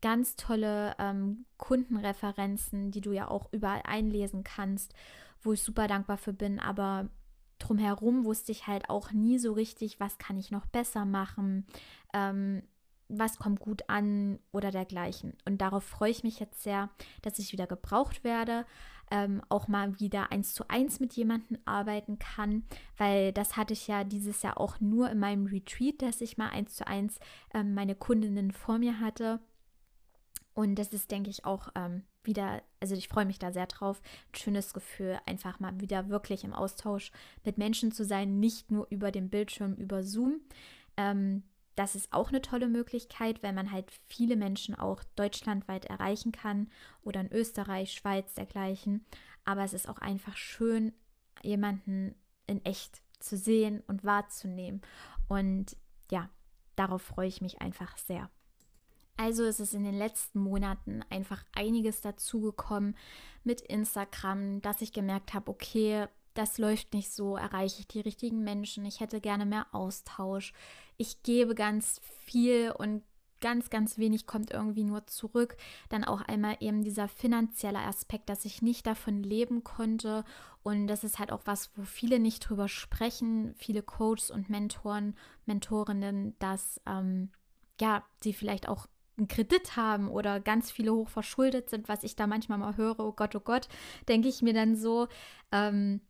[0.00, 4.94] ganz tolle ähm, Kundenreferenzen, die du ja auch überall einlesen kannst,
[5.42, 6.60] wo ich super dankbar für bin.
[6.60, 7.08] Aber
[7.58, 11.66] drumherum wusste ich halt auch nie so richtig, was kann ich noch besser machen,
[12.12, 12.62] ähm,
[13.08, 15.34] was kommt gut an oder dergleichen.
[15.44, 16.90] Und darauf freue ich mich jetzt sehr,
[17.22, 18.66] dass ich wieder gebraucht werde,
[19.10, 22.64] ähm, auch mal wieder eins zu eins mit jemandem arbeiten kann,
[22.96, 26.48] weil das hatte ich ja dieses Jahr auch nur in meinem Retreat, dass ich mal
[26.48, 27.20] eins zu eins
[27.54, 29.40] ähm, meine Kundinnen vor mir hatte.
[30.54, 34.00] Und das ist, denke ich, auch ähm, wieder, also ich freue mich da sehr drauf.
[34.32, 37.12] Ein schönes Gefühl, einfach mal wieder wirklich im Austausch
[37.44, 40.40] mit Menschen zu sein, nicht nur über den Bildschirm, über Zoom.
[40.96, 41.42] Ähm,
[41.74, 46.70] das ist auch eine tolle Möglichkeit, weil man halt viele Menschen auch deutschlandweit erreichen kann
[47.02, 49.04] oder in Österreich, Schweiz, dergleichen.
[49.44, 50.94] Aber es ist auch einfach schön,
[51.42, 52.14] jemanden
[52.46, 54.80] in echt zu sehen und wahrzunehmen.
[55.28, 55.76] Und
[56.10, 56.30] ja,
[56.76, 58.30] darauf freue ich mich einfach sehr.
[59.16, 62.96] Also ist es in den letzten Monaten einfach einiges dazugekommen
[63.44, 68.44] mit Instagram, dass ich gemerkt habe, okay, das läuft nicht so, erreiche ich die richtigen
[68.44, 70.52] Menschen, ich hätte gerne mehr Austausch,
[70.98, 73.02] ich gebe ganz viel und
[73.40, 75.56] ganz, ganz wenig kommt irgendwie nur zurück.
[75.88, 80.24] Dann auch einmal eben dieser finanzielle Aspekt, dass ich nicht davon leben konnte.
[80.62, 85.14] Und das ist halt auch was, wo viele nicht drüber sprechen, viele Coaches und Mentoren,
[85.44, 87.30] Mentorinnen, dass ähm,
[87.80, 92.16] ja, sie vielleicht auch einen Kredit haben oder ganz viele hoch verschuldet sind, was ich
[92.16, 93.68] da manchmal mal höre, oh Gott, oh Gott,
[94.08, 95.08] denke ich mir dann so,
[95.52, 96.00] ähm,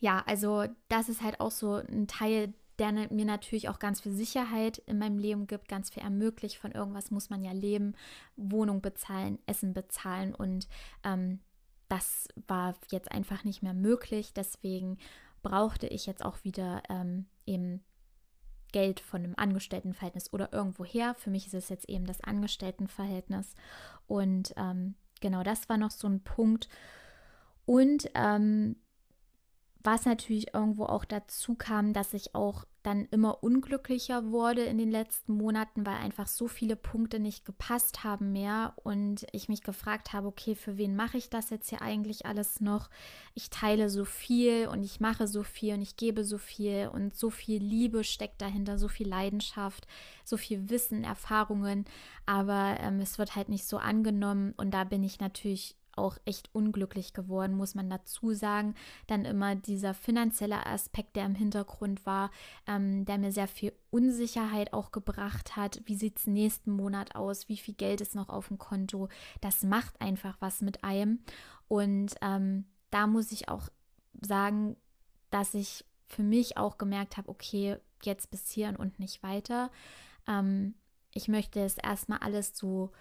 [0.00, 4.12] ja, also das ist halt auch so ein Teil, der mir natürlich auch ganz viel
[4.12, 6.56] Sicherheit in meinem Leben gibt, ganz viel ermöglicht.
[6.56, 7.94] Von irgendwas muss man ja leben,
[8.36, 10.68] Wohnung bezahlen, Essen bezahlen und
[11.04, 11.40] ähm,
[11.88, 14.32] das war jetzt einfach nicht mehr möglich.
[14.32, 14.98] Deswegen
[15.42, 17.84] brauchte ich jetzt auch wieder ähm, eben
[18.72, 21.14] Geld von einem Angestelltenverhältnis oder irgendwo her.
[21.14, 23.54] Für mich ist es jetzt eben das Angestelltenverhältnis.
[24.06, 26.68] Und ähm, genau das war noch so ein Punkt.
[27.64, 28.76] Und ähm,
[29.84, 34.90] was natürlich irgendwo auch dazu kam, dass ich auch dann immer unglücklicher wurde in den
[34.90, 40.12] letzten Monaten, weil einfach so viele Punkte nicht gepasst haben mehr und ich mich gefragt
[40.12, 42.90] habe, okay, für wen mache ich das jetzt hier eigentlich alles noch?
[43.34, 47.14] Ich teile so viel und ich mache so viel und ich gebe so viel und
[47.14, 49.86] so viel Liebe steckt dahinter, so viel Leidenschaft,
[50.24, 51.84] so viel Wissen, Erfahrungen,
[52.26, 56.50] aber ähm, es wird halt nicht so angenommen und da bin ich natürlich auch echt
[56.54, 58.74] unglücklich geworden, muss man dazu sagen.
[59.06, 62.30] Dann immer dieser finanzielle Aspekt, der im Hintergrund war,
[62.66, 65.80] ähm, der mir sehr viel Unsicherheit auch gebracht hat.
[65.84, 67.48] Wie sieht es nächsten Monat aus?
[67.48, 69.08] Wie viel Geld ist noch auf dem Konto?
[69.40, 71.20] Das macht einfach was mit einem.
[71.68, 73.68] Und ähm, da muss ich auch
[74.20, 74.76] sagen,
[75.30, 79.70] dass ich für mich auch gemerkt habe, okay, jetzt bis hierhin und nicht weiter.
[80.28, 80.74] Ähm,
[81.14, 82.92] ich möchte es erstmal alles so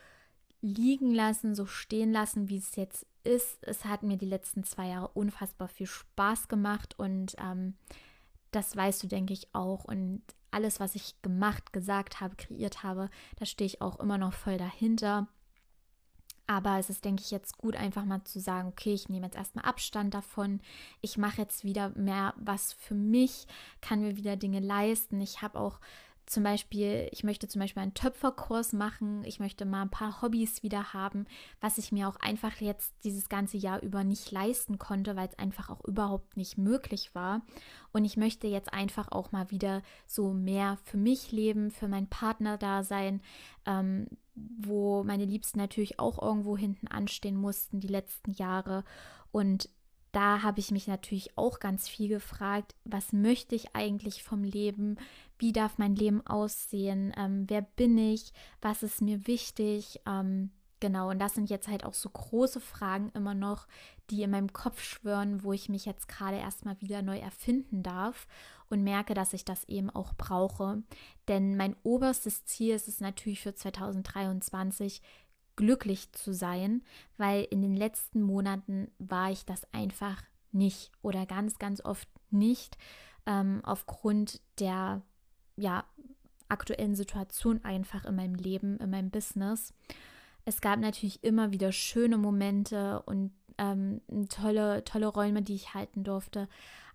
[0.62, 3.60] liegen lassen, so stehen lassen, wie es jetzt ist.
[3.62, 7.76] Es hat mir die letzten zwei Jahre unfassbar viel Spaß gemacht und ähm,
[8.52, 9.86] das weißt du, denke ich, auch.
[9.86, 10.22] Und
[10.52, 14.58] alles, was ich gemacht, gesagt habe, kreiert habe, da stehe ich auch immer noch voll
[14.58, 15.28] dahinter.
[16.48, 19.38] Aber es ist, denke ich, jetzt gut, einfach mal zu sagen, okay, ich nehme jetzt
[19.38, 20.60] erstmal Abstand davon.
[21.00, 23.48] Ich mache jetzt wieder mehr was für mich,
[23.80, 25.22] kann mir wieder Dinge leisten.
[25.22, 25.80] Ich habe auch
[26.26, 30.64] zum Beispiel, ich möchte zum Beispiel einen Töpferkurs machen, ich möchte mal ein paar Hobbys
[30.64, 31.26] wieder haben,
[31.60, 35.38] was ich mir auch einfach jetzt dieses ganze Jahr über nicht leisten konnte, weil es
[35.38, 37.42] einfach auch überhaupt nicht möglich war.
[37.92, 42.08] Und ich möchte jetzt einfach auch mal wieder so mehr für mich leben, für meinen
[42.08, 43.22] Partner da sein,
[43.66, 48.84] ähm, wo meine Liebsten natürlich auch irgendwo hinten anstehen mussten die letzten Jahre.
[49.32, 49.70] Und
[50.12, 54.98] da habe ich mich natürlich auch ganz viel gefragt, was möchte ich eigentlich vom Leben?
[55.38, 57.14] Wie darf mein Leben aussehen?
[57.18, 58.34] Ähm, wer bin ich?
[58.62, 60.02] Was ist mir wichtig?
[60.06, 63.68] Ähm, Genau, und das sind jetzt halt auch so große Fragen immer noch,
[64.10, 68.26] die in meinem Kopf schwören, wo ich mich jetzt gerade erstmal wieder neu erfinden darf
[68.68, 70.82] und merke, dass ich das eben auch brauche.
[71.28, 75.04] Denn mein oberstes Ziel ist es natürlich für 2023,
[75.62, 76.82] glücklich zu sein,
[77.18, 82.80] weil in den letzten Monaten war ich das einfach nicht oder ganz, ganz oft nicht
[83.28, 85.04] ähm, aufgrund der
[85.56, 85.86] ja,
[86.50, 89.72] aktuellen Situation einfach in meinem Leben, in meinem Business.
[90.46, 96.04] Es gab natürlich immer wieder schöne Momente und ähm, tolle, tolle Räume, die ich halten
[96.04, 96.50] durfte.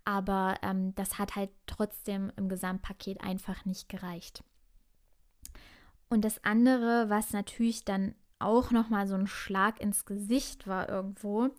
[0.05, 4.43] Aber ähm, das hat halt trotzdem im Gesamtpaket einfach nicht gereicht.
[6.09, 11.51] Und das andere, was natürlich dann auch nochmal so ein Schlag ins Gesicht war irgendwo,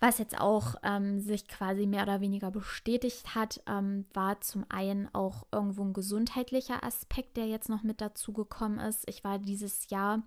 [0.00, 5.08] was jetzt auch ähm, sich quasi mehr oder weniger bestätigt hat, ähm, war zum einen
[5.14, 9.08] auch irgendwo ein gesundheitlicher Aspekt, der jetzt noch mit dazu gekommen ist.
[9.08, 10.22] Ich war dieses Jahr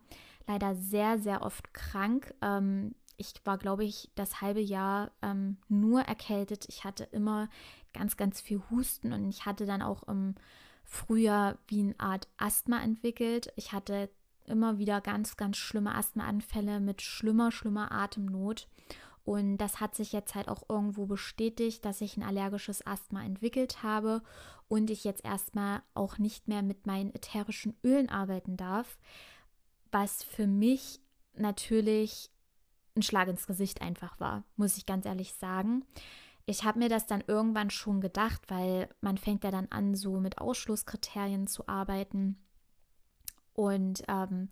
[0.47, 2.33] leider sehr, sehr oft krank.
[2.41, 6.65] Ähm, ich war, glaube ich, das halbe Jahr ähm, nur erkältet.
[6.69, 7.49] Ich hatte immer
[7.93, 10.35] ganz, ganz viel Husten und ich hatte dann auch im
[10.85, 13.51] Frühjahr wie eine Art Asthma entwickelt.
[13.57, 14.09] Ich hatte
[14.47, 18.67] immer wieder ganz, ganz schlimme Asthmaanfälle mit schlimmer, schlimmer Atemnot.
[19.23, 23.83] Und das hat sich jetzt halt auch irgendwo bestätigt, dass ich ein allergisches Asthma entwickelt
[23.83, 24.21] habe
[24.69, 28.97] und ich jetzt erstmal auch nicht mehr mit meinen ätherischen Ölen arbeiten darf,
[29.91, 31.01] was für mich
[31.33, 32.31] natürlich
[32.95, 35.85] ein Schlag ins Gesicht einfach war, muss ich ganz ehrlich sagen.
[36.45, 40.19] Ich habe mir das dann irgendwann schon gedacht, weil man fängt ja dann an, so
[40.19, 42.37] mit Ausschlusskriterien zu arbeiten.
[43.57, 44.49] Und ähm,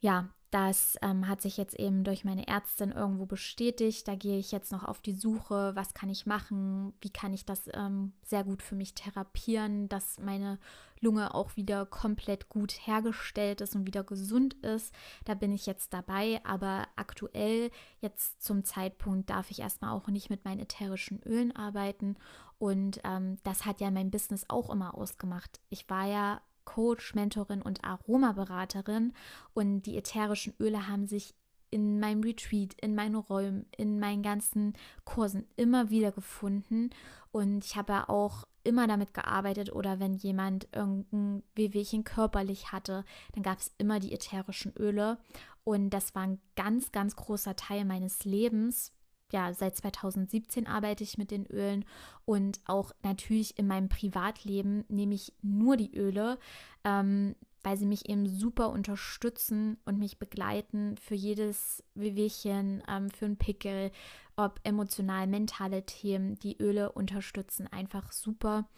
[0.00, 4.06] ja, das ähm, hat sich jetzt eben durch meine Ärztin irgendwo bestätigt.
[4.06, 7.46] Da gehe ich jetzt noch auf die Suche, was kann ich machen, wie kann ich
[7.46, 10.58] das ähm, sehr gut für mich therapieren, dass meine
[11.00, 14.94] Lunge auch wieder komplett gut hergestellt ist und wieder gesund ist.
[15.24, 17.70] Da bin ich jetzt dabei, aber aktuell,
[18.00, 22.16] jetzt zum Zeitpunkt, darf ich erstmal auch nicht mit meinen ätherischen Ölen arbeiten.
[22.58, 25.60] Und ähm, das hat ja mein Business auch immer ausgemacht.
[25.70, 29.12] Ich war ja Coach, Mentorin und Aromaberaterin.
[29.54, 31.34] Und die ätherischen Öle haben sich
[31.70, 36.90] in meinem Retreat, in meinen Räumen, in meinen ganzen Kursen immer wieder gefunden.
[37.30, 43.04] Und ich habe ja auch immer damit gearbeitet oder wenn jemand irgendein Wehwehchen körperlich hatte,
[43.34, 45.18] dann gab es immer die ätherischen Öle.
[45.64, 48.92] Und das war ein ganz, ganz großer Teil meines Lebens
[49.32, 51.84] ja, seit 2017 arbeite ich mit den Ölen
[52.24, 56.38] und auch natürlich in meinem Privatleben nehme ich nur die Öle,
[56.84, 63.24] ähm, weil sie mich eben super unterstützen und mich begleiten für jedes Wehwehchen, ähm, für
[63.24, 63.90] einen Pickel,
[64.36, 66.38] ob emotional, mentale Themen.
[66.40, 68.68] Die Öle unterstützen einfach super.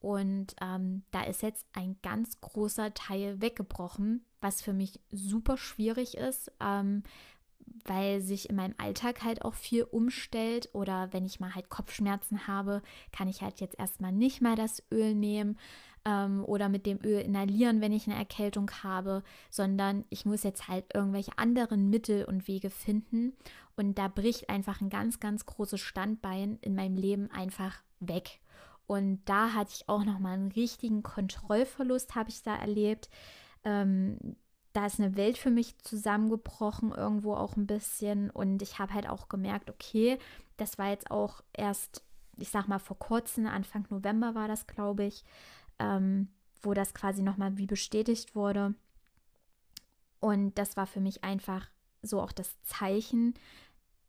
[0.00, 6.16] Und ähm, da ist jetzt ein ganz großer Teil weggebrochen, was für mich super schwierig
[6.16, 7.02] ist, ähm,
[7.84, 12.46] weil sich in meinem Alltag halt auch viel umstellt oder wenn ich mal halt Kopfschmerzen
[12.46, 15.58] habe, kann ich halt jetzt erstmal nicht mal das Öl nehmen
[16.04, 20.68] ähm, oder mit dem Öl inhalieren, wenn ich eine Erkältung habe, sondern ich muss jetzt
[20.68, 23.34] halt irgendwelche anderen Mittel und Wege finden
[23.76, 28.40] und da bricht einfach ein ganz, ganz großes Standbein in meinem Leben einfach weg.
[28.86, 33.10] Und da hatte ich auch noch mal einen richtigen Kontrollverlust, habe ich da erlebt.
[33.64, 34.36] Ähm,
[34.76, 38.28] da ist eine Welt für mich zusammengebrochen, irgendwo auch ein bisschen.
[38.28, 40.18] Und ich habe halt auch gemerkt, okay,
[40.58, 42.02] das war jetzt auch erst,
[42.36, 45.24] ich sag mal, vor kurzem, Anfang November war das, glaube ich,
[45.78, 46.28] ähm,
[46.62, 48.74] wo das quasi nochmal wie bestätigt wurde.
[50.20, 51.70] Und das war für mich einfach
[52.02, 53.32] so auch das Zeichen,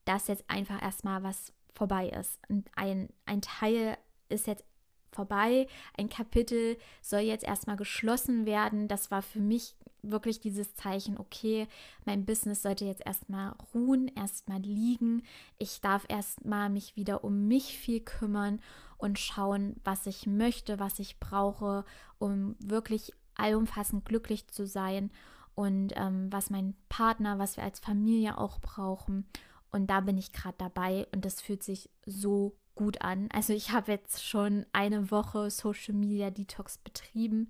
[0.03, 2.39] dass jetzt einfach erstmal was vorbei ist.
[2.49, 4.65] Und ein, ein Teil ist jetzt
[5.13, 5.67] vorbei.
[5.97, 8.89] Ein Kapitel soll jetzt erstmal geschlossen werden.
[8.89, 9.75] Das war für mich
[10.11, 11.67] wirklich dieses Zeichen, okay,
[12.05, 15.23] mein Business sollte jetzt erstmal ruhen, erstmal liegen.
[15.57, 18.59] Ich darf erstmal mich wieder um mich viel kümmern
[18.97, 21.85] und schauen, was ich möchte, was ich brauche,
[22.19, 25.11] um wirklich allumfassend glücklich zu sein
[25.55, 29.25] und ähm, was mein Partner, was wir als Familie auch brauchen.
[29.71, 33.27] Und da bin ich gerade dabei und das fühlt sich so gut an.
[33.33, 37.49] Also ich habe jetzt schon eine Woche Social Media Detox betrieben,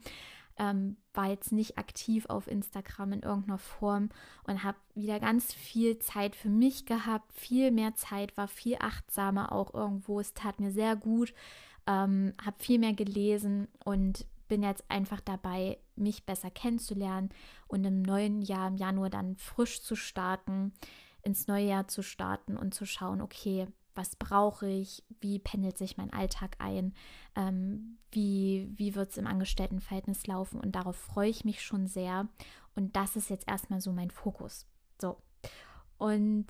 [0.57, 4.09] ähm, war jetzt nicht aktiv auf Instagram in irgendeiner Form
[4.43, 9.51] und habe wieder ganz viel Zeit für mich gehabt, viel mehr Zeit, war viel achtsamer
[9.51, 10.19] auch irgendwo.
[10.19, 11.33] Es tat mir sehr gut,
[11.87, 17.29] ähm, habe viel mehr gelesen und bin jetzt einfach dabei, mich besser kennenzulernen
[17.67, 20.73] und im neuen Jahr, im Januar dann frisch zu starten,
[21.21, 25.97] ins neue Jahr zu starten und zu schauen, okay, was brauche ich, wie pendelt sich
[25.97, 26.93] mein Alltag ein,
[27.35, 32.27] ähm, wie, wie wird es im Angestelltenverhältnis laufen und darauf freue ich mich schon sehr.
[32.75, 34.67] Und das ist jetzt erstmal so mein Fokus.
[35.01, 35.17] So.
[35.97, 36.45] Und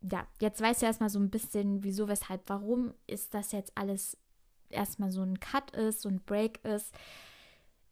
[0.00, 4.16] ja, jetzt weißt du erstmal so ein bisschen, wieso, weshalb, warum ist das jetzt alles
[4.70, 6.94] erstmal so ein Cut ist, so ein Break ist.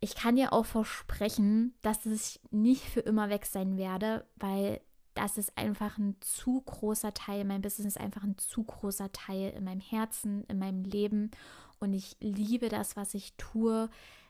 [0.00, 4.80] Ich kann dir auch versprechen, dass ich nicht für immer weg sein werde, weil
[5.16, 9.52] das ist einfach ein zu großer Teil, mein Business ist einfach ein zu großer Teil
[9.56, 11.30] in meinem Herzen, in meinem Leben
[11.78, 13.88] und ich liebe das, was ich tue.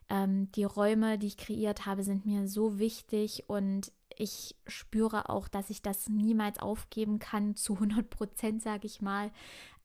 [0.09, 5.49] Ähm, die Räume, die ich kreiert habe, sind mir so wichtig und ich spüre auch,
[5.49, 9.31] dass ich das niemals aufgeben kann, zu 100 Prozent, sage ich mal.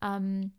[0.01, 0.51] Ähm,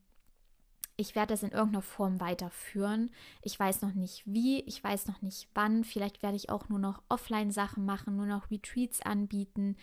[0.97, 3.11] ich werde das in irgendeiner Form weiterführen.
[3.41, 5.85] Ich weiß noch nicht wie, ich weiß noch nicht wann.
[5.85, 9.77] Vielleicht werde ich auch nur noch Offline-Sachen machen, nur noch Retreats anbieten.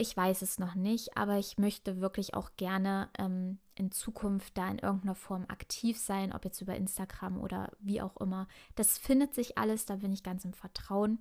[0.00, 4.66] Ich weiß es noch nicht, aber ich möchte wirklich auch gerne ähm, in Zukunft da
[4.70, 8.48] in irgendeiner Form aktiv sein, ob jetzt über Instagram oder wie auch immer.
[8.76, 11.18] Das findet sich alles, da bin ich ganz im Vertrauen.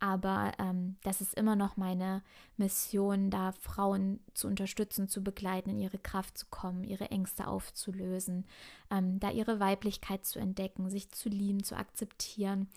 [0.00, 2.22] Aber ähm, das ist immer noch meine
[2.58, 8.44] Mission, da Frauen zu unterstützen, zu begleiten, in ihre Kraft zu kommen, ihre Ängste aufzulösen,
[8.90, 12.68] ähm, da ihre Weiblichkeit zu entdecken, sich zu lieben, zu akzeptieren.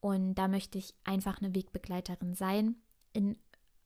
[0.00, 2.76] Und da möchte ich einfach eine Wegbegleiterin sein,
[3.12, 3.36] in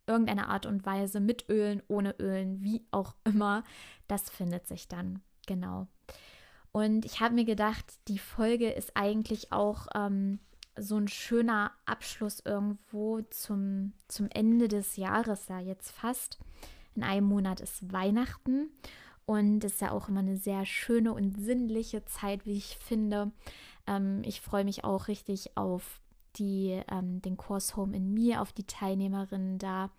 [0.07, 3.65] irgendeiner Art und Weise mit Ölen, ohne Ölen, wie auch immer.
[4.09, 5.89] Das findet sich dann, genau.
[6.73, 10.41] Und ich habe mir gedacht, die Folge ist eigentlich auch ähm,
[10.79, 16.39] so ein schöner Abschluss irgendwo zum, zum Ende des Jahres, ja jetzt fast.
[16.95, 18.71] In einem Monat ist Weihnachten
[19.25, 23.33] und ist ja auch immer eine sehr schöne und sinnliche Zeit, wie ich finde.
[23.87, 26.01] Ähm, ich freue mich auch richtig auf
[26.39, 29.91] die, ähm, den Kurs Home in mir, auf die Teilnehmerinnen da.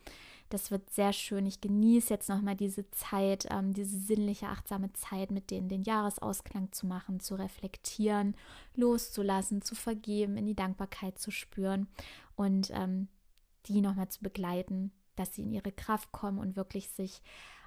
[0.49, 1.45] Das wird sehr schön.
[1.45, 6.71] Ich genieße jetzt nochmal diese Zeit, ähm, diese sinnliche, achtsame Zeit, mit denen den Jahresausklang
[6.71, 8.35] zu machen, zu reflektieren,
[8.75, 11.87] loszulassen, zu vergeben, in die Dankbarkeit zu spüren
[12.35, 13.09] und ähm,
[13.65, 17.21] die nochmal zu begleiten, dass sie in ihre Kraft kommen und wirklich sich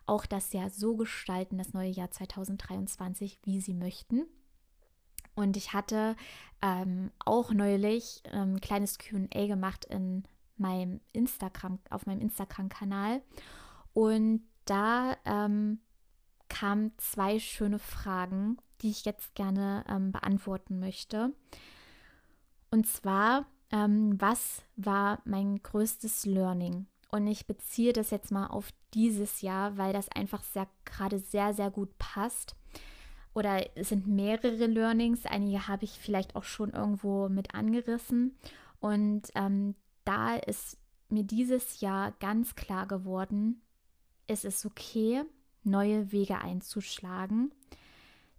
[0.06, 4.26] auch das Jahr so gestalten, das neue Jahr 2023, wie sie möchten.
[5.34, 6.16] Und ich hatte
[6.62, 10.24] ähm, auch neulich ein ähm, kleines QA gemacht in
[10.56, 13.22] meinem Instagram, auf meinem Instagram-Kanal.
[13.92, 15.80] Und da ähm,
[16.48, 21.32] kamen zwei schöne Fragen, die ich jetzt gerne ähm, beantworten möchte.
[22.70, 26.86] Und zwar, ähm, was war mein größtes Learning?
[27.10, 31.54] Und ich beziehe das jetzt mal auf dieses Jahr, weil das einfach sehr, gerade sehr,
[31.54, 32.54] sehr gut passt.
[33.34, 35.24] Oder es sind mehrere Learnings.
[35.26, 38.36] Einige habe ich vielleicht auch schon irgendwo mit angerissen.
[38.80, 39.74] Und ähm,
[40.04, 40.78] da ist
[41.08, 43.62] mir dieses Jahr ganz klar geworden,
[44.26, 45.22] es ist okay,
[45.64, 47.52] neue Wege einzuschlagen.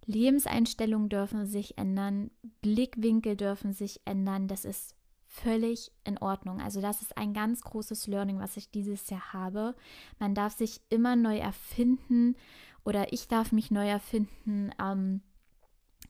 [0.06, 2.30] Lebenseinstellungen dürfen sich ändern,
[2.60, 4.48] Blickwinkel dürfen sich ändern.
[4.48, 6.60] Das ist völlig in Ordnung.
[6.60, 9.74] Also das ist ein ganz großes Learning, was ich dieses Jahr habe.
[10.18, 12.36] Man darf sich immer neu erfinden
[12.84, 14.70] oder ich darf mich neu erfinden.
[14.80, 15.22] Ähm,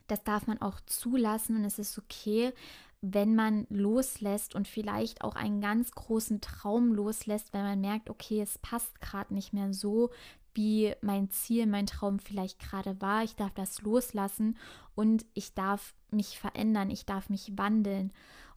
[0.06, 2.52] das darf man auch zulassen und es ist okay,
[3.00, 8.40] wenn man loslässt und vielleicht auch einen ganz großen Traum loslässt, wenn man merkt, okay,
[8.40, 10.10] es passt gerade nicht mehr so,
[10.54, 13.24] wie mein Ziel, mein Traum vielleicht gerade war.
[13.24, 14.56] Ich darf das loslassen
[14.94, 18.12] und ich darf mich verändern, ich darf mich wandeln.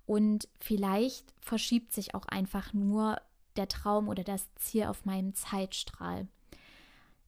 [0.06, 3.20] Und vielleicht verschiebt sich auch einfach nur
[3.56, 6.28] der Traum oder das Ziel auf meinem Zeitstrahl.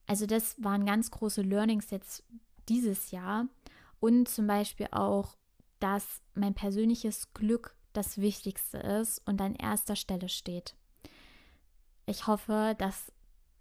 [0.08, 2.24] Also das waren ganz große Learnings jetzt
[2.70, 3.46] dieses Jahr
[4.00, 5.36] und zum Beispiel auch
[5.80, 10.76] dass mein persönliches Glück das Wichtigste ist und an erster Stelle steht.
[12.06, 13.12] Ich hoffe, dass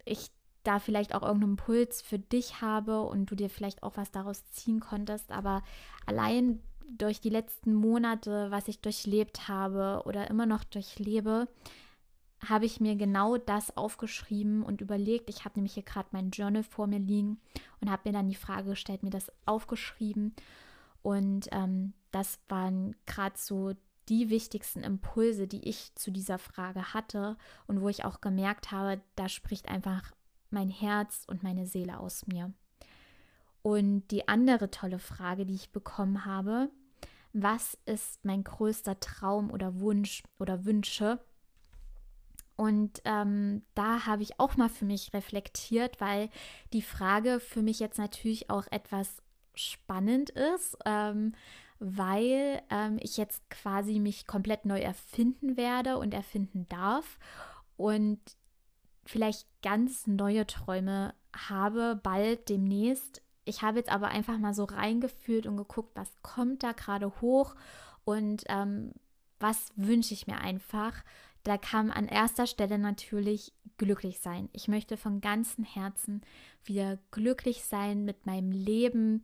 [0.05, 0.29] ich
[0.63, 4.45] da vielleicht auch irgendeinen Impuls für dich habe und du dir vielleicht auch was daraus
[4.51, 5.63] ziehen konntest, aber
[6.07, 11.49] allein durch die letzten Monate, was ich durchlebt habe oder immer noch durchlebe,
[12.41, 15.31] habe ich mir genau das aufgeschrieben und überlegt.
[15.31, 17.41] Ich habe nämlich hier gerade mein Journal vor mir liegen
[17.81, 20.35] und habe mir dann die Frage gestellt, mir das aufgeschrieben
[21.07, 23.75] und ähm, das waren gerade so
[24.09, 27.37] die wichtigsten Impulse, die ich zu dieser Frage hatte
[27.69, 30.11] und wo ich auch gemerkt habe, da spricht einfach
[30.51, 32.53] mein Herz und meine Seele aus mir.
[33.63, 36.71] Und die andere tolle Frage, die ich bekommen habe,
[37.33, 41.21] was ist mein größter Traum oder Wunsch oder Wünsche?
[42.57, 46.31] Und ähm, da habe ich auch mal für mich reflektiert, weil
[46.73, 49.23] die Frage für mich jetzt natürlich auch etwas
[49.55, 51.35] spannend ist, ähm,
[51.79, 57.19] weil ähm, ich jetzt quasi mich komplett neu erfinden werde und erfinden darf.
[57.77, 58.21] Und
[59.05, 63.23] vielleicht ganz neue Träume habe, bald demnächst.
[63.45, 67.55] Ich habe jetzt aber einfach mal so reingefühlt und geguckt, was kommt da gerade hoch
[68.05, 68.93] und ähm,
[69.39, 71.05] was wünsche ich mir einfach.
[71.47, 74.49] Da kam an erster Stelle natürlich glücklich sein.
[74.53, 76.23] Ich möchte von ganzem Herzen
[76.65, 79.23] wieder glücklich sein mit meinem Leben,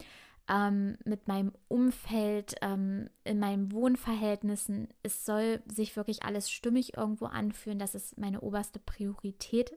[0.49, 4.87] ähm, mit meinem Umfeld, ähm, in meinen Wohnverhältnissen.
[5.03, 7.81] Es soll sich wirklich alles stimmig irgendwo anfühlen.
[7.81, 9.77] Das ist meine oberste Priorität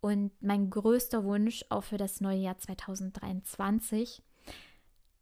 [0.00, 4.22] und mein größter Wunsch auch für das neue Jahr 2023.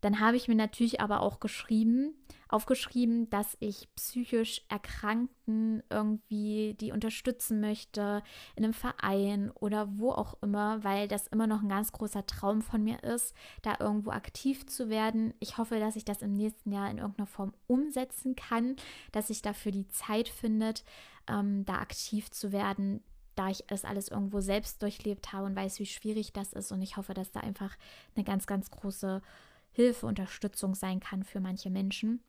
[0.00, 2.14] Dann habe ich mir natürlich aber auch geschrieben,
[2.48, 8.22] aufgeschrieben, dass ich psychisch Erkrankten irgendwie die unterstützen möchte
[8.56, 12.62] in einem Verein oder wo auch immer, weil das immer noch ein ganz großer Traum
[12.62, 15.34] von mir ist, da irgendwo aktiv zu werden.
[15.40, 18.76] Ich hoffe, dass ich das im nächsten Jahr in irgendeiner Form umsetzen kann,
[19.12, 20.84] dass sich dafür die Zeit findet,
[21.28, 23.02] ähm, da aktiv zu werden,
[23.34, 26.72] da ich das alles irgendwo selbst durchlebt habe und weiß, wie schwierig das ist.
[26.72, 27.76] Und ich hoffe, dass da einfach
[28.16, 29.22] eine ganz, ganz große
[29.70, 32.22] Hilfe, Unterstützung sein kann für manche Menschen.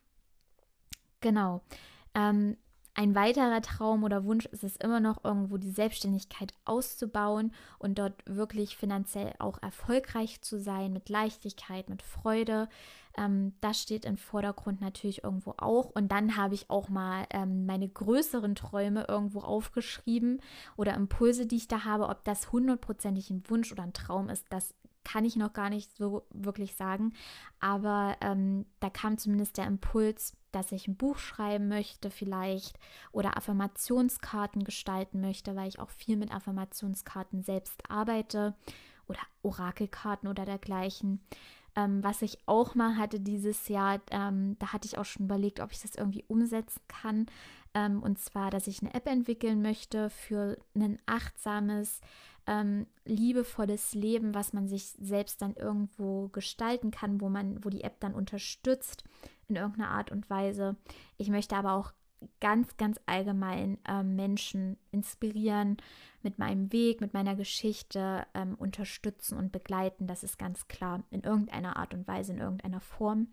[1.20, 1.62] Genau.
[2.14, 2.56] Ähm,
[2.94, 8.14] ein weiterer Traum oder Wunsch ist es immer noch, irgendwo die Selbstständigkeit auszubauen und dort
[8.26, 12.68] wirklich finanziell auch erfolgreich zu sein, mit Leichtigkeit, mit Freude.
[13.16, 15.90] Ähm, das steht im Vordergrund natürlich irgendwo auch.
[15.94, 20.42] Und dann habe ich auch mal ähm, meine größeren Träume irgendwo aufgeschrieben
[20.76, 22.08] oder Impulse, die ich da habe.
[22.08, 24.74] Ob das hundertprozentig ein Wunsch oder ein Traum ist, das
[25.04, 27.12] kann ich noch gar nicht so wirklich sagen.
[27.58, 32.78] Aber ähm, da kam zumindest der Impuls, dass ich ein Buch schreiben möchte vielleicht
[33.12, 38.54] oder Affirmationskarten gestalten möchte, weil ich auch viel mit Affirmationskarten selbst arbeite
[39.06, 41.20] oder Orakelkarten oder dergleichen.
[41.76, 45.60] Ähm, was ich auch mal hatte dieses Jahr, ähm, da hatte ich auch schon überlegt,
[45.60, 47.26] ob ich das irgendwie umsetzen kann.
[47.74, 52.00] Ähm, und zwar, dass ich eine App entwickeln möchte für ein achtsames,
[52.50, 57.84] ähm, liebevolles Leben, was man sich selbst dann irgendwo gestalten kann, wo man, wo die
[57.84, 59.04] App dann unterstützt
[59.46, 60.76] in irgendeiner Art und Weise.
[61.16, 61.92] Ich möchte aber auch
[62.40, 65.76] ganz, ganz allgemein äh, Menschen inspirieren,
[66.22, 70.08] mit meinem Weg, mit meiner Geschichte ähm, unterstützen und begleiten.
[70.08, 73.28] Das ist ganz klar in irgendeiner Art und Weise, in irgendeiner Form.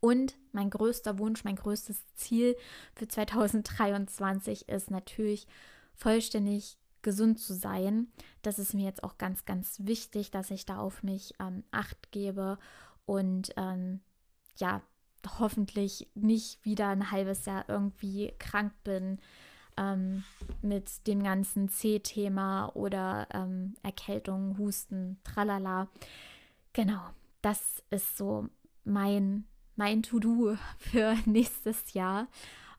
[0.00, 2.56] Und mein größter Wunsch, mein größtes Ziel
[2.94, 5.46] für 2023 ist natürlich
[5.94, 8.08] vollständig gesund zu sein.
[8.42, 12.10] Das ist mir jetzt auch ganz, ganz wichtig, dass ich da auf mich ähm, acht
[12.12, 12.58] gebe
[13.06, 14.00] und ähm,
[14.56, 14.82] ja,
[15.38, 19.18] hoffentlich nicht wieder ein halbes Jahr irgendwie krank bin
[19.76, 20.24] ähm,
[20.60, 25.88] mit dem ganzen C-Thema oder ähm, Erkältung, Husten, tralala.
[26.72, 27.02] Genau,
[27.40, 28.48] das ist so
[28.84, 29.44] mein,
[29.76, 32.28] mein To-Do für nächstes Jahr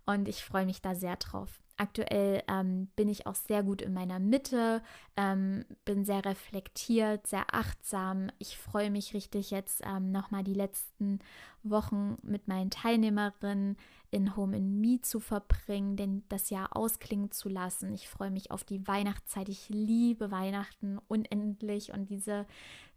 [0.05, 1.62] und ich freue mich da sehr drauf.
[1.83, 4.81] Aktuell ähm, bin ich auch sehr gut in meiner Mitte,
[5.17, 8.29] ähm, bin sehr reflektiert, sehr achtsam.
[8.39, 11.19] Ich freue mich richtig jetzt ähm, nochmal die letzten
[11.61, 13.75] Wochen mit meinen Teilnehmerinnen
[14.11, 17.91] in Home in Me zu verbringen, denn das Jahr ausklingen zu lassen.
[17.93, 19.49] Ich freue mich auf die Weihnachtszeit.
[19.49, 22.45] Ich liebe Weihnachten unendlich und diese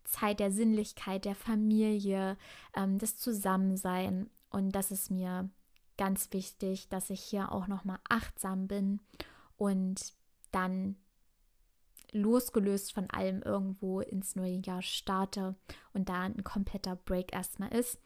[0.05, 2.37] Zeit der Sinnlichkeit, der Familie,
[2.77, 4.31] ähm, das Zusammensein.
[4.51, 5.51] Und das ist mir
[5.97, 9.01] ganz wichtig, dass ich hier auch nochmal achtsam bin
[9.57, 10.13] und
[10.53, 10.97] dann
[12.13, 15.55] losgelöst von allem irgendwo ins neue Jahr starte
[15.93, 17.99] und da ein kompletter Break erstmal ist.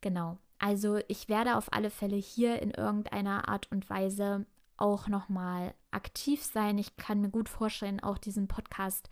[0.00, 0.38] Genau.
[0.58, 6.42] Also ich werde auf alle Fälle hier in irgendeiner Art und Weise auch nochmal aktiv
[6.42, 6.78] sein.
[6.78, 9.08] Ich kann mir gut vorstellen, auch diesen Podcast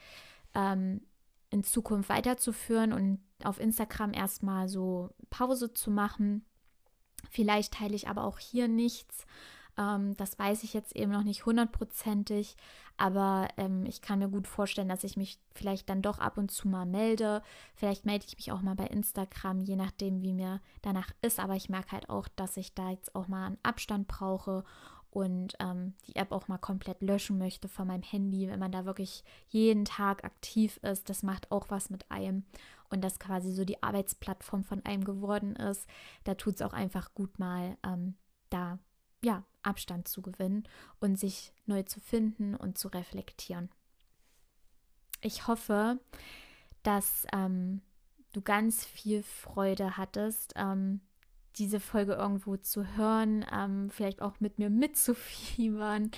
[0.54, 1.02] ähm,
[1.50, 6.44] in Zukunft weiterzuführen und auf Instagram erstmal so Pause zu machen
[7.30, 9.26] Vielleicht teile ich aber auch hier nichts.
[9.76, 12.56] Ähm, das weiß ich jetzt eben noch nicht hundertprozentig,
[12.96, 16.50] aber ähm, ich kann mir gut vorstellen, dass ich mich vielleicht dann doch ab und
[16.50, 17.42] zu mal melde.
[17.74, 21.40] Vielleicht melde ich mich auch mal bei Instagram, je nachdem, wie mir danach ist.
[21.40, 24.64] Aber ich merke halt auch, dass ich da jetzt auch mal einen Abstand brauche
[25.10, 28.84] und ähm, die App auch mal komplett löschen möchte von meinem Handy, wenn man da
[28.84, 31.08] wirklich jeden Tag aktiv ist.
[31.08, 32.44] Das macht auch was mit einem
[32.90, 35.88] und das quasi so die Arbeitsplattform von einem geworden ist.
[36.24, 38.14] Da tut es auch einfach gut mal ähm,
[38.50, 38.78] da
[39.24, 40.64] ja Abstand zu gewinnen
[41.00, 43.70] und sich neu zu finden und zu reflektieren.
[45.20, 45.98] Ich hoffe,
[46.82, 47.80] dass ähm,
[48.32, 50.52] du ganz viel Freude hattest.
[50.56, 51.00] Ähm,
[51.56, 56.10] diese Folge irgendwo zu hören, ähm, vielleicht auch mit mir mitzufiebern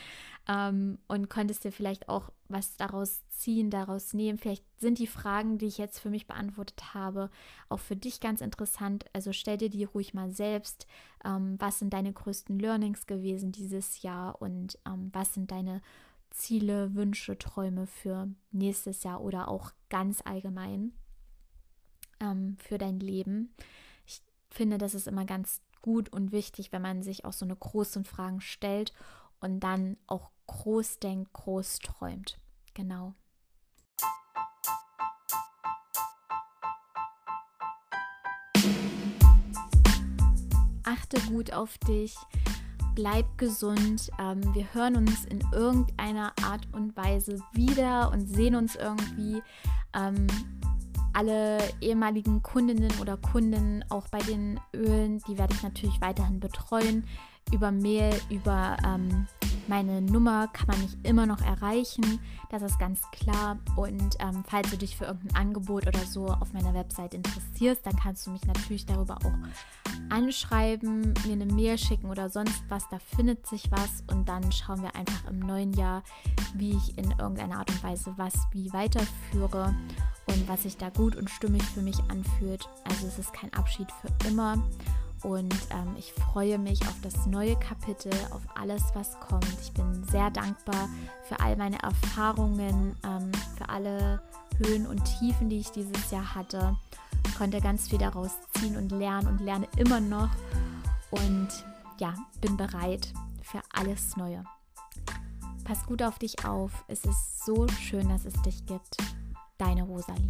[0.49, 4.39] ähm, und konntest dir vielleicht auch was daraus ziehen, daraus nehmen.
[4.39, 7.31] Vielleicht sind die Fragen, die ich jetzt für mich beantwortet habe,
[7.69, 9.05] auch für dich ganz interessant.
[9.13, 10.87] Also stell dir die ruhig mal selbst.
[11.25, 15.83] Ähm, was sind deine größten Learnings gewesen dieses Jahr und ähm, was sind deine
[16.31, 20.93] Ziele, Wünsche, Träume für nächstes Jahr oder auch ganz allgemein
[22.21, 23.55] ähm, für dein Leben.
[24.57, 28.07] Finde, das ist immer ganz gut und wichtig, wenn man sich auch so eine großen
[28.07, 28.95] Fragen stellt
[29.39, 32.39] und dann auch groß denkt, groß träumt.
[32.73, 33.13] Genau.
[40.85, 42.17] Achte gut auf dich
[42.95, 44.11] bleib gesund.
[44.19, 49.43] Ähm, wir hören uns in irgendeiner Art und Weise wieder und sehen uns irgendwie.
[49.95, 50.27] Ähm,
[51.17, 57.07] alle ehemaligen Kundinnen oder Kunden, auch bei den Ölen, die werde ich natürlich weiterhin betreuen.
[57.53, 59.27] Über Mail, über ähm,
[59.67, 63.59] meine Nummer kann man mich immer noch erreichen, das ist ganz klar.
[63.77, 67.97] Und ähm, falls du dich für irgendein Angebot oder so auf meiner Website interessierst, dann
[67.97, 72.89] kannst du mich natürlich darüber auch anschreiben, mir eine Mail schicken oder sonst was.
[72.91, 76.03] Da findet sich was und dann schauen wir einfach im neuen Jahr,
[76.55, 79.75] wie ich in irgendeiner Art und Weise was wie weiterführe
[80.27, 82.69] und was sich da gut und stimmig für mich anfühlt.
[82.85, 84.63] Also es ist kein Abschied für immer.
[85.23, 89.47] Und ähm, ich freue mich auf das neue Kapitel, auf alles, was kommt.
[89.63, 90.89] Ich bin sehr dankbar
[91.25, 94.23] für all meine Erfahrungen, ähm, für alle
[94.59, 96.77] Höhen und Tiefen, die ich dieses Jahr hatte.
[97.27, 100.31] Ich konnte ganz viel daraus ziehen und lernen und lerne immer noch.
[101.11, 101.49] Und
[101.99, 103.13] ja, bin bereit
[103.43, 104.45] für alles Neue.
[105.65, 106.85] Pass gut auf dich auf.
[106.89, 108.97] Es ist so schön, dass es dich gibt
[109.59, 110.27] deine Rosalie.